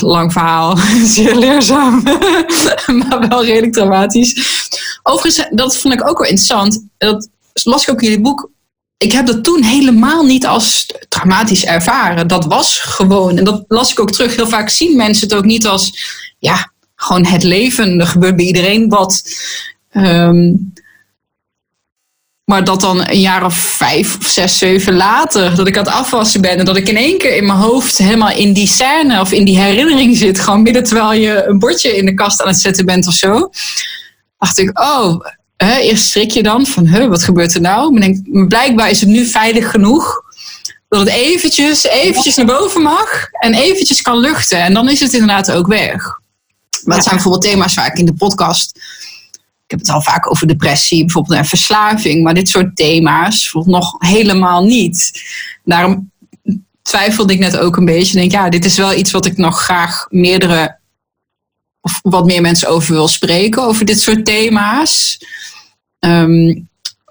[0.00, 2.02] lang verhaal, zeer leerzaam,
[2.98, 4.60] maar wel redelijk dramatisch.
[5.02, 6.86] Overigens, dat vond ik ook wel interessant.
[6.98, 8.50] Dat las ik ook in jullie boek.
[9.02, 12.28] Ik heb dat toen helemaal niet als dramatisch ervaren.
[12.28, 14.36] Dat was gewoon, en dat las ik ook terug.
[14.36, 15.92] Heel vaak zien mensen het ook niet als,
[16.38, 18.00] ja, gewoon het leven.
[18.00, 19.22] Er gebeurt bij iedereen wat.
[19.92, 20.72] Um,
[22.44, 25.92] maar dat dan een jaar of vijf of zes, zeven later, dat ik aan het
[25.92, 29.20] afwassen ben en dat ik in één keer in mijn hoofd helemaal in die scène
[29.20, 30.40] of in die herinnering zit.
[30.40, 33.50] Gewoon midden terwijl je een bordje in de kast aan het zetten bent of zo.
[34.38, 35.20] Dacht ik, oh,
[35.64, 37.92] hè, eerst schrik je dan van, huh, wat gebeurt er nou?
[37.92, 40.22] Maar denk, blijkbaar is het nu veilig genoeg
[40.88, 44.62] dat het eventjes, eventjes naar boven mag en eventjes kan luchten.
[44.62, 46.20] En dan is het inderdaad ook weg.
[46.84, 48.78] Maar dat zijn bijvoorbeeld thema's vaak in de podcast
[49.72, 54.64] heb het al vaak over depressie, bijvoorbeeld en verslaving, maar dit soort thema's nog helemaal
[54.64, 55.22] niet.
[55.64, 56.10] Daarom
[56.82, 58.18] twijfelde ik net ook een beetje.
[58.18, 60.80] Denk, ja, dit is wel iets wat ik nog graag meerdere
[61.80, 65.18] of wat meer mensen over wil spreken, over dit soort thema's.
[66.02, 66.54] Ehm,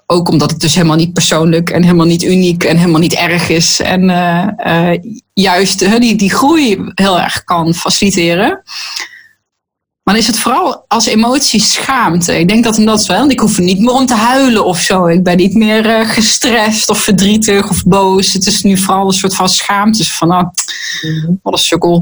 [0.06, 3.48] ook omdat het dus helemaal niet persoonlijk en helemaal niet uniek en helemaal niet erg
[3.48, 3.80] is.
[3.80, 4.98] En uh, uh,
[5.32, 8.62] juist die, die groei heel erg kan faciliteren.
[10.02, 12.38] Maar dan is het vooral als emotie schaamte.
[12.38, 13.30] Ik denk dat hem dat wel.
[13.30, 15.06] Ik hoef er niet meer om te huilen of zo.
[15.06, 18.32] Ik ben niet meer uh, gestrest of verdrietig of boos.
[18.32, 19.98] Het is nu vooral een soort van schaamte.
[19.98, 20.46] Dus van, nou,
[21.42, 22.00] wat een sukkel.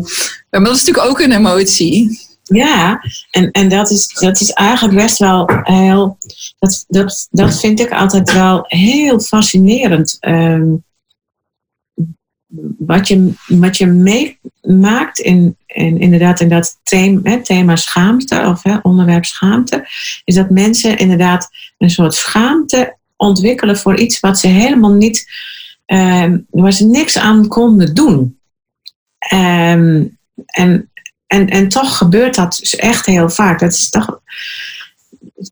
[0.51, 2.29] Maar dat is natuurlijk ook een emotie.
[2.53, 6.19] Ja, en, en dat, is, dat is eigenlijk best wel heel.
[6.59, 10.17] Dat, dat, dat vind ik altijd wel heel fascinerend.
[10.21, 10.85] Um,
[12.79, 18.77] wat je, wat je meemaakt in, in, inderdaad in dat thema, thema schaamte of hè,
[18.83, 19.89] onderwerp schaamte,
[20.25, 21.49] is dat mensen inderdaad
[21.79, 25.31] een soort schaamte ontwikkelen voor iets wat ze helemaal niet,
[25.87, 28.39] uh, waar ze niks aan konden doen.
[29.35, 30.90] Um, en,
[31.31, 33.59] en, en toch gebeurt dat dus echt heel vaak.
[33.59, 34.21] Dat is toch,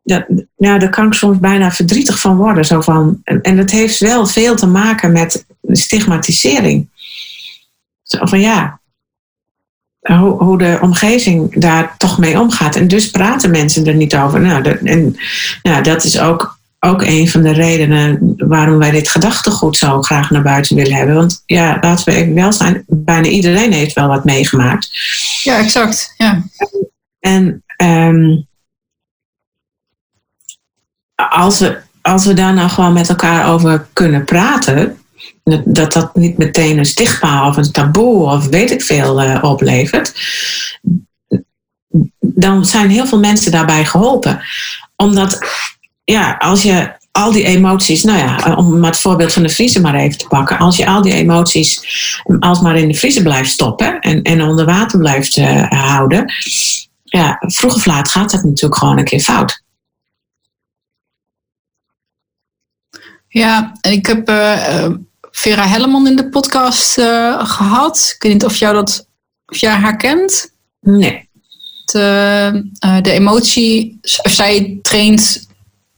[0.03, 0.27] dat,
[0.57, 2.65] nou, daar kan ik soms bijna verdrietig van worden.
[2.65, 6.89] Zo van, en, en dat heeft wel veel te maken met stigmatisering.
[8.03, 8.81] Zo van ja,
[10.01, 12.77] hoe, hoe, de omgeving daar toch mee omgaat.
[12.77, 14.41] En dus praten mensen er niet over.
[14.41, 15.17] Nou, dat, en
[15.63, 20.31] nou, dat is ook, ook een van de redenen waarom wij dit gedachtegoed zo graag
[20.31, 21.15] naar buiten willen hebben.
[21.15, 24.91] Want ja, laten we even wel zijn, bijna iedereen heeft wel wat meegemaakt.
[25.43, 26.15] Ja, exact.
[26.17, 26.43] Ja.
[27.21, 28.47] En um,
[31.15, 34.99] als, we, als we daar nou gewoon met elkaar over kunnen praten,
[35.65, 40.13] dat dat niet meteen een stigma of een taboe of weet ik veel uh, oplevert,
[42.19, 44.41] dan zijn heel veel mensen daarbij geholpen.
[44.97, 45.39] Omdat,
[46.13, 49.95] ja, als je al die emoties, nou ja, om het voorbeeld van de vriezer maar
[49.95, 50.59] even te pakken.
[50.59, 51.81] Als je al die emoties
[52.39, 56.33] alsmaar in de vriezer blijft stoppen en, en onder water blijft uh, houden,
[57.05, 59.63] ja, vroeg of laat gaat dat natuurlijk gewoon een keer fout.
[63.29, 64.89] Ja, en ik heb uh,
[65.31, 68.13] Vera Helleman in de podcast uh, gehad.
[68.15, 69.09] Ik weet niet of, jou dat,
[69.47, 70.53] of jij haar kent.
[70.81, 71.29] Nee.
[71.85, 72.71] De,
[73.03, 75.48] de emotie, zij traint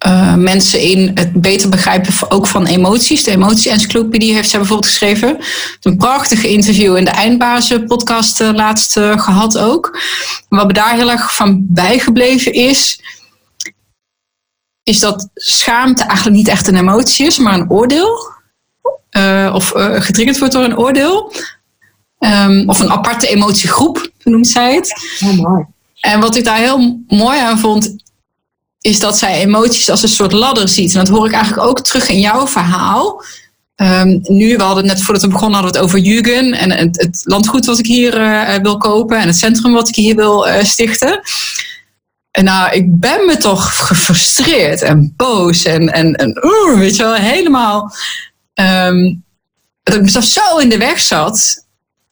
[0.07, 3.25] uh, mensen in het beter begrijpen ook van emoties.
[3.25, 5.39] De emotie-encyclopedie heeft zij bijvoorbeeld geschreven.
[5.83, 10.01] Een prachtig interview in de Eindbazen podcast laatst gehad ook.
[10.49, 13.01] Wat me daar heel erg van bijgebleven is,
[14.83, 18.33] is dat schaamte eigenlijk niet echt een emotie is, maar een oordeel.
[19.53, 21.33] Of getriggerd wordt door een oordeel.
[22.21, 25.19] Ehm, of een aparte emotiegroep, noemt zij het.
[25.25, 25.65] Oh, mooi.
[26.01, 27.97] En wat ik daar heel mooi aan vond,
[28.81, 30.93] is dat zij emoties als een soort ladder ziet.
[30.95, 33.25] En dat hoor ik eigenlijk ook terug in jouw verhaal.
[33.77, 37.01] Um, nu, we hadden net voordat we begonnen, hadden we het over Jugend en het,
[37.01, 40.49] het, landgoed wat ik hier uh, wil kopen en het centrum wat ik hier wil
[40.49, 41.21] uh, stichten.
[42.31, 46.33] En nou, ik ben me toch gefrustreerd en boos en, en, en
[46.79, 47.93] weet je wel, helemaal.
[48.55, 49.25] Um,
[49.83, 51.67] dat ik mezelf zo in de weg zat.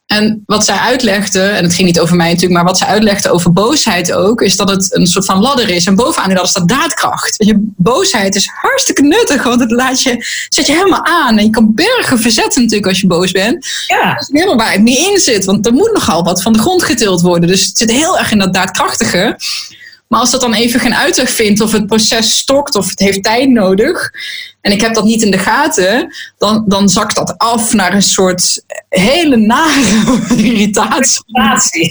[0.09, 3.31] En wat zij uitlegde, en het ging niet over mij natuurlijk, maar wat zij uitlegde
[3.31, 5.87] over boosheid ook, is dat het een soort van ladder is.
[5.87, 7.35] En bovenaan die ladder staat daadkracht.
[7.37, 11.39] Je, boosheid is hartstikke nuttig, want het laat je, zet je helemaal aan.
[11.39, 13.67] En je kan bergen verzetten natuurlijk als je boos bent.
[13.87, 14.15] Ja.
[14.15, 16.59] Dat is helemaal waar het niet in zit, want er moet nogal wat van de
[16.59, 17.49] grond getild worden.
[17.49, 19.37] Dus het zit heel erg in dat daadkrachtige.
[20.07, 23.23] Maar als dat dan even geen uitweg vindt, of het proces stokt, of het heeft
[23.23, 24.11] tijd nodig,
[24.69, 28.03] en ik heb dat niet in de gaten, dan, dan zakt dat af naar een
[28.03, 30.05] soort hele nare
[30.51, 31.89] irritatie.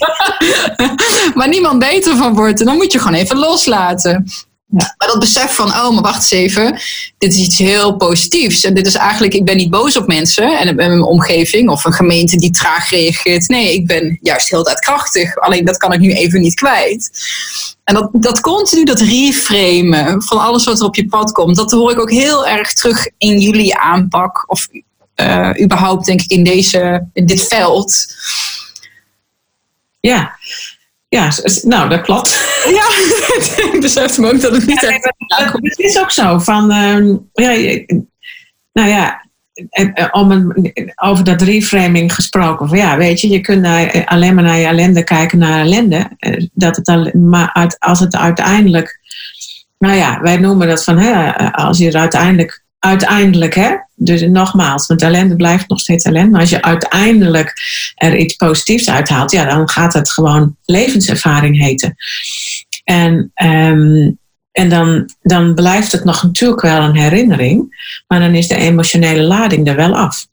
[1.36, 2.59] maar niemand beter van wordt.
[2.59, 4.25] En dan moet je gewoon even loslaten.
[4.70, 4.95] Ja.
[4.97, 6.80] Maar dat besef van, oh, maar wacht eens even,
[7.18, 8.63] dit is iets heel positiefs.
[8.63, 11.93] En dit is eigenlijk, ik ben niet boos op mensen en mijn omgeving of een
[11.93, 13.47] gemeente die traag reageert.
[13.47, 15.36] Nee, ik ben juist heel daadkrachtig.
[15.36, 17.09] Alleen dat kan ik nu even niet kwijt.
[17.84, 21.72] En dat, dat continu, dat reframen van alles wat er op je pad komt, dat
[21.72, 24.43] hoor ik ook heel erg terug in jullie aanpak.
[24.47, 24.68] Of
[25.15, 28.05] uh, überhaupt, denk ik, in, deze, in dit veld.
[29.99, 30.36] Ja,
[31.09, 32.46] ja, nou, dat klopt.
[32.70, 32.88] Ja,
[33.74, 35.13] ik besef me ook dat het niet ja, echt
[35.53, 36.39] Het is ook zo.
[36.39, 37.86] Van, uh, ja,
[38.74, 39.26] nou ja,
[40.11, 42.68] om een, over dat reframing gesproken.
[42.68, 46.09] Van ja, weet je, je kunt naar, alleen maar naar je ellende kijken, naar ellende.
[46.18, 48.99] Eh, dat het al, maar uit, als het uiteindelijk,
[49.78, 54.88] nou ja, wij noemen dat van, hè, als je er uiteindelijk uiteindelijk, hè, dus nogmaals,
[54.88, 56.31] want ellende blijft nog steeds ellende.
[56.31, 57.53] Maar als je uiteindelijk
[57.95, 61.95] er iets positiefs uithaalt, ja, dan gaat het gewoon levenservaring heten.
[62.83, 64.19] En, um,
[64.51, 67.75] en dan, dan blijft het nog natuurlijk wel een herinnering,
[68.07, 70.27] maar dan is de emotionele lading er wel af.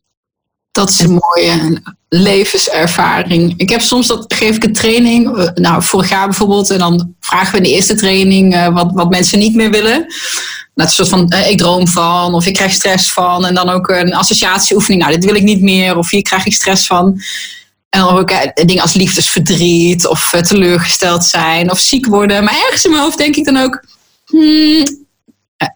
[0.74, 3.54] Dat is een mooie levenservaring.
[3.56, 7.14] Ik heb soms dat geef ik een training, eh, nou vorig jaar bijvoorbeeld, en dan
[7.20, 10.06] vragen we in de eerste training uh, wat, wat mensen niet meer willen.
[10.74, 13.46] Dat soort van, eh, ik droom van, of ik krijg stress van.
[13.46, 16.54] En dan ook een associatieoefening, nou, dit wil ik niet meer, of hier krijg ik
[16.54, 17.20] stress van.
[17.88, 22.44] En dan ook eh, dingen als liefdesverdriet, of eh, teleurgesteld zijn, of ziek worden.
[22.44, 23.84] Maar ergens in mijn hoofd denk ik dan ook,
[24.26, 24.84] hmm,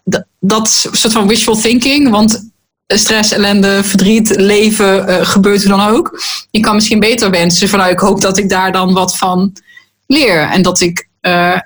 [0.03, 2.09] dat, dat soort van wishful thinking.
[2.09, 2.48] Want
[2.97, 6.21] stress, ellende, verdriet, leven uh, gebeurt er dan ook.
[6.51, 9.53] Je kan misschien beter wensen van, nou, ik hoop dat ik daar dan wat van
[10.07, 10.41] leer.
[10.41, 11.59] En dat ik uh,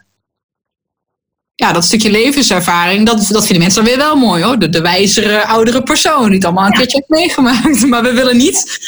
[1.56, 4.60] ja, dat stukje levenservaring, dat, dat vinden mensen dan weer wel mooi hoor.
[4.60, 6.78] De, de wijzere, oudere persoon die het allemaal een ja.
[6.78, 7.86] keertje heeft meegemaakt.
[7.90, 8.80] Maar we willen niet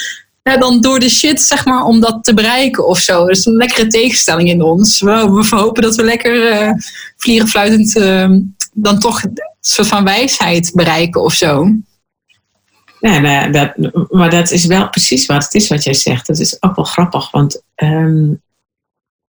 [0.43, 3.19] ja, dan door de shit, zeg maar, om dat te bereiken of zo.
[3.19, 5.01] Dat is een lekkere tegenstelling in ons.
[5.01, 6.71] We, we hopen dat we lekker uh,
[7.17, 8.29] vlierenfluitend uh,
[8.73, 11.71] dan toch een soort van wijsheid bereiken of zo.
[13.11, 13.73] Nou, dat,
[14.09, 16.27] maar dat is wel precies wat het is wat jij zegt.
[16.27, 18.41] Dat is ook wel grappig, want um,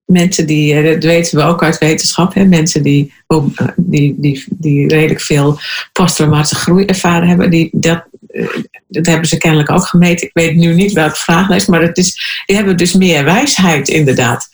[0.04, 4.44] mensen die, eh, dat weten we ook uit wetenschap, hè, mensen die, oh, die, die,
[4.50, 5.58] die redelijk veel
[5.92, 8.46] posttraumatische groei ervaren hebben, die, dat, eh,
[8.88, 10.26] dat hebben ze kennelijk ook gemeten.
[10.26, 13.88] Ik weet nu niet welke vraag is, maar het is, die hebben dus meer wijsheid
[13.88, 14.48] inderdaad.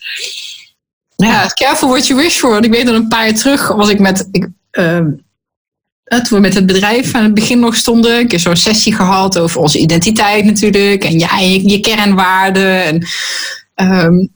[1.17, 2.65] Ja, careful what you wish for.
[2.65, 5.01] Ik weet dat een paar jaar terug was ik met, ik, uh,
[6.21, 9.39] toen we met het bedrijf aan het begin nog stonden, een keer zo'n sessie gehad
[9.39, 13.07] over onze identiteit natuurlijk en ja, je, je kernwaarden en
[13.89, 14.31] um,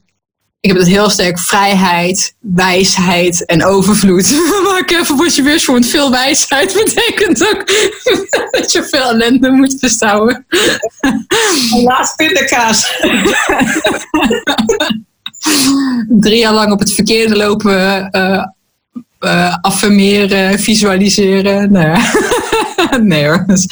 [0.67, 4.31] ik heb het heel sterk vrijheid, wijsheid en overvloed.
[4.65, 7.67] maar ik even wat je weer voor veel wijsheid betekent ook
[8.61, 10.47] dat je veel ellende moet bestouwen.
[11.85, 13.01] Laat pindakaas.
[16.21, 18.45] Drie jaar lang op het verkeerde lopen, uh,
[19.27, 21.73] uh, affirmeren, visualiseren.
[21.73, 21.99] Nou
[23.03, 23.45] nee hoor.
[23.47, 23.65] Dus,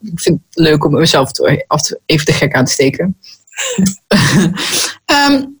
[0.00, 1.30] ik vind het leuk om mezelf
[2.06, 3.16] even de gek aan te steken.
[5.28, 5.58] um,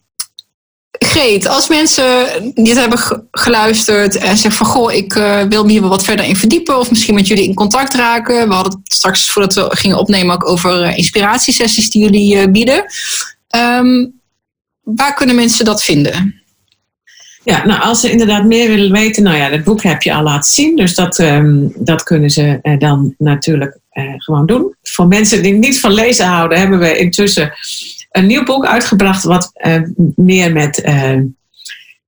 [1.04, 5.80] Greet, als mensen dit hebben geluisterd en zeggen van goh, ik uh, wil me hier
[5.80, 8.48] wat verder in verdiepen of misschien met jullie in contact raken.
[8.48, 12.84] We hadden straks voordat we gingen opnemen ook over uh, inspiratiesessies die jullie bieden.
[13.56, 14.20] Um,
[14.82, 16.39] waar kunnen mensen dat vinden?
[17.44, 20.22] Ja, nou als ze inderdaad meer willen weten, nou ja, dat boek heb je al
[20.22, 23.78] laten zien, dus dat, um, dat kunnen ze dan natuurlijk
[24.16, 24.74] gewoon doen.
[24.82, 27.52] Voor mensen die niet van lezen houden, hebben we intussen
[28.10, 29.82] een nieuw boek uitgebracht wat uh,
[30.16, 30.82] meer met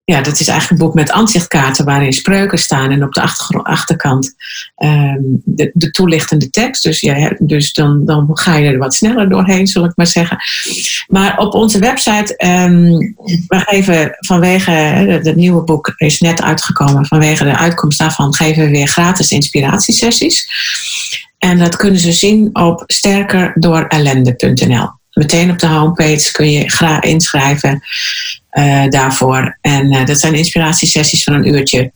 [0.04, 3.20] ja, dat is eigenlijk een boek met aanzichtkaarten waarin spreuken staan en op de
[3.62, 4.34] achterkant
[4.74, 6.82] ehm, de, de, toelichtende tekst.
[6.82, 10.38] Dus, ja, dus dan, dan ga je er wat sneller doorheen, zal ik maar zeggen.
[11.08, 13.14] Maar op onze website, um,
[13.46, 18.70] we geven vanwege, het nieuwe boek is net uitgekomen, vanwege de uitkomst daarvan geven we
[18.70, 20.48] weer gratis inspiratiesessies.
[21.38, 24.88] En dat kunnen ze zien op sterkerdoorellende.nl.
[25.12, 27.82] Meteen op de homepage kun je graag inschrijven
[28.52, 29.58] uh, daarvoor.
[29.60, 31.92] En uh, dat zijn inspiratiesessies van een uurtje.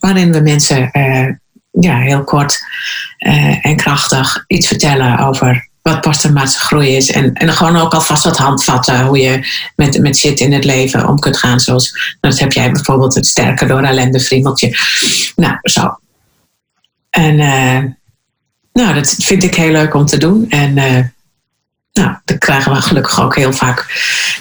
[0.00, 1.28] Waarin we mensen uh,
[1.70, 2.58] ja, heel kort
[3.62, 7.10] en krachtig iets vertellen over wat posttraumatische groei is.
[7.10, 11.08] En, en gewoon ook alvast wat handvatten hoe je met, met shit in het leven
[11.08, 11.60] om kunt gaan.
[11.60, 14.76] Zoals, nou, dat heb jij bijvoorbeeld het sterker door ellende friemeltje.
[15.36, 15.98] Nou, zo.
[17.10, 17.36] En
[18.72, 20.50] nou, dat vind ik heel leuk om te doen.
[20.50, 20.74] En
[21.96, 23.86] nou, dan krijgen we gelukkig ook heel vaak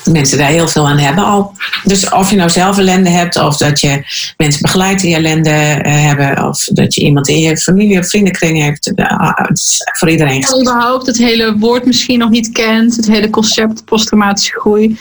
[0.03, 1.53] de mensen daar heel veel aan hebben al.
[1.83, 4.03] Dus of je nou zelf ellende hebt, of dat je
[4.37, 8.63] mensen begeleidt die ellende uh, hebben, of dat je iemand in je familie of vriendenkring
[8.63, 8.91] hebt.
[8.95, 10.45] Uh, het is voor iedereen.
[10.45, 14.99] Als überhaupt het hele woord misschien nog niet kent, het hele concept posttraumatische groei.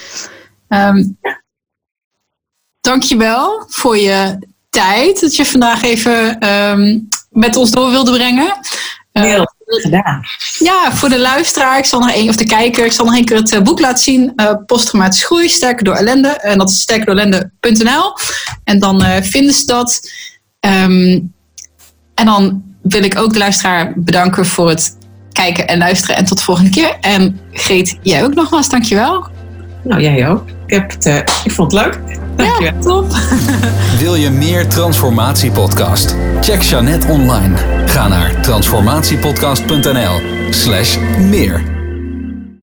[0.69, 1.19] Um,
[2.81, 4.39] dankjewel voor je
[4.71, 8.55] tijd dat je vandaag even um, met ons door wilde brengen.
[9.13, 10.21] Heel gedaan.
[10.59, 13.25] Ja, voor de luisteraar, ik zal nog één, of de kijker, ik zal nog één
[13.25, 14.33] keer het eh, boek laten zien.
[14.37, 16.29] Uh, Posttraumatische groei, sterker door ellende.
[16.29, 18.13] En dat is sterkerdoorellende.nl.
[18.65, 20.11] En dan uh, vinden ze dat.
[20.61, 21.33] Um,
[22.15, 24.97] en dan wil ik ook de luisteraar bedanken voor het
[25.33, 26.17] kijken en luisteren.
[26.17, 26.97] En tot de volgende keer.
[27.01, 29.27] En Greet, jij ook nogmaals, dankjewel.
[29.85, 30.49] Nou, jij ook.
[30.49, 32.23] Ik, heb het, uh, ik vond het leuk.
[32.37, 32.73] Dankjewel.
[32.73, 33.13] Ja, top.
[34.03, 36.17] Wil je meer Transformatiepodcast?
[36.41, 37.55] Check Jeannette online.
[37.87, 40.21] Ga naar transformatiepodcast.nl
[40.51, 41.74] slash meer.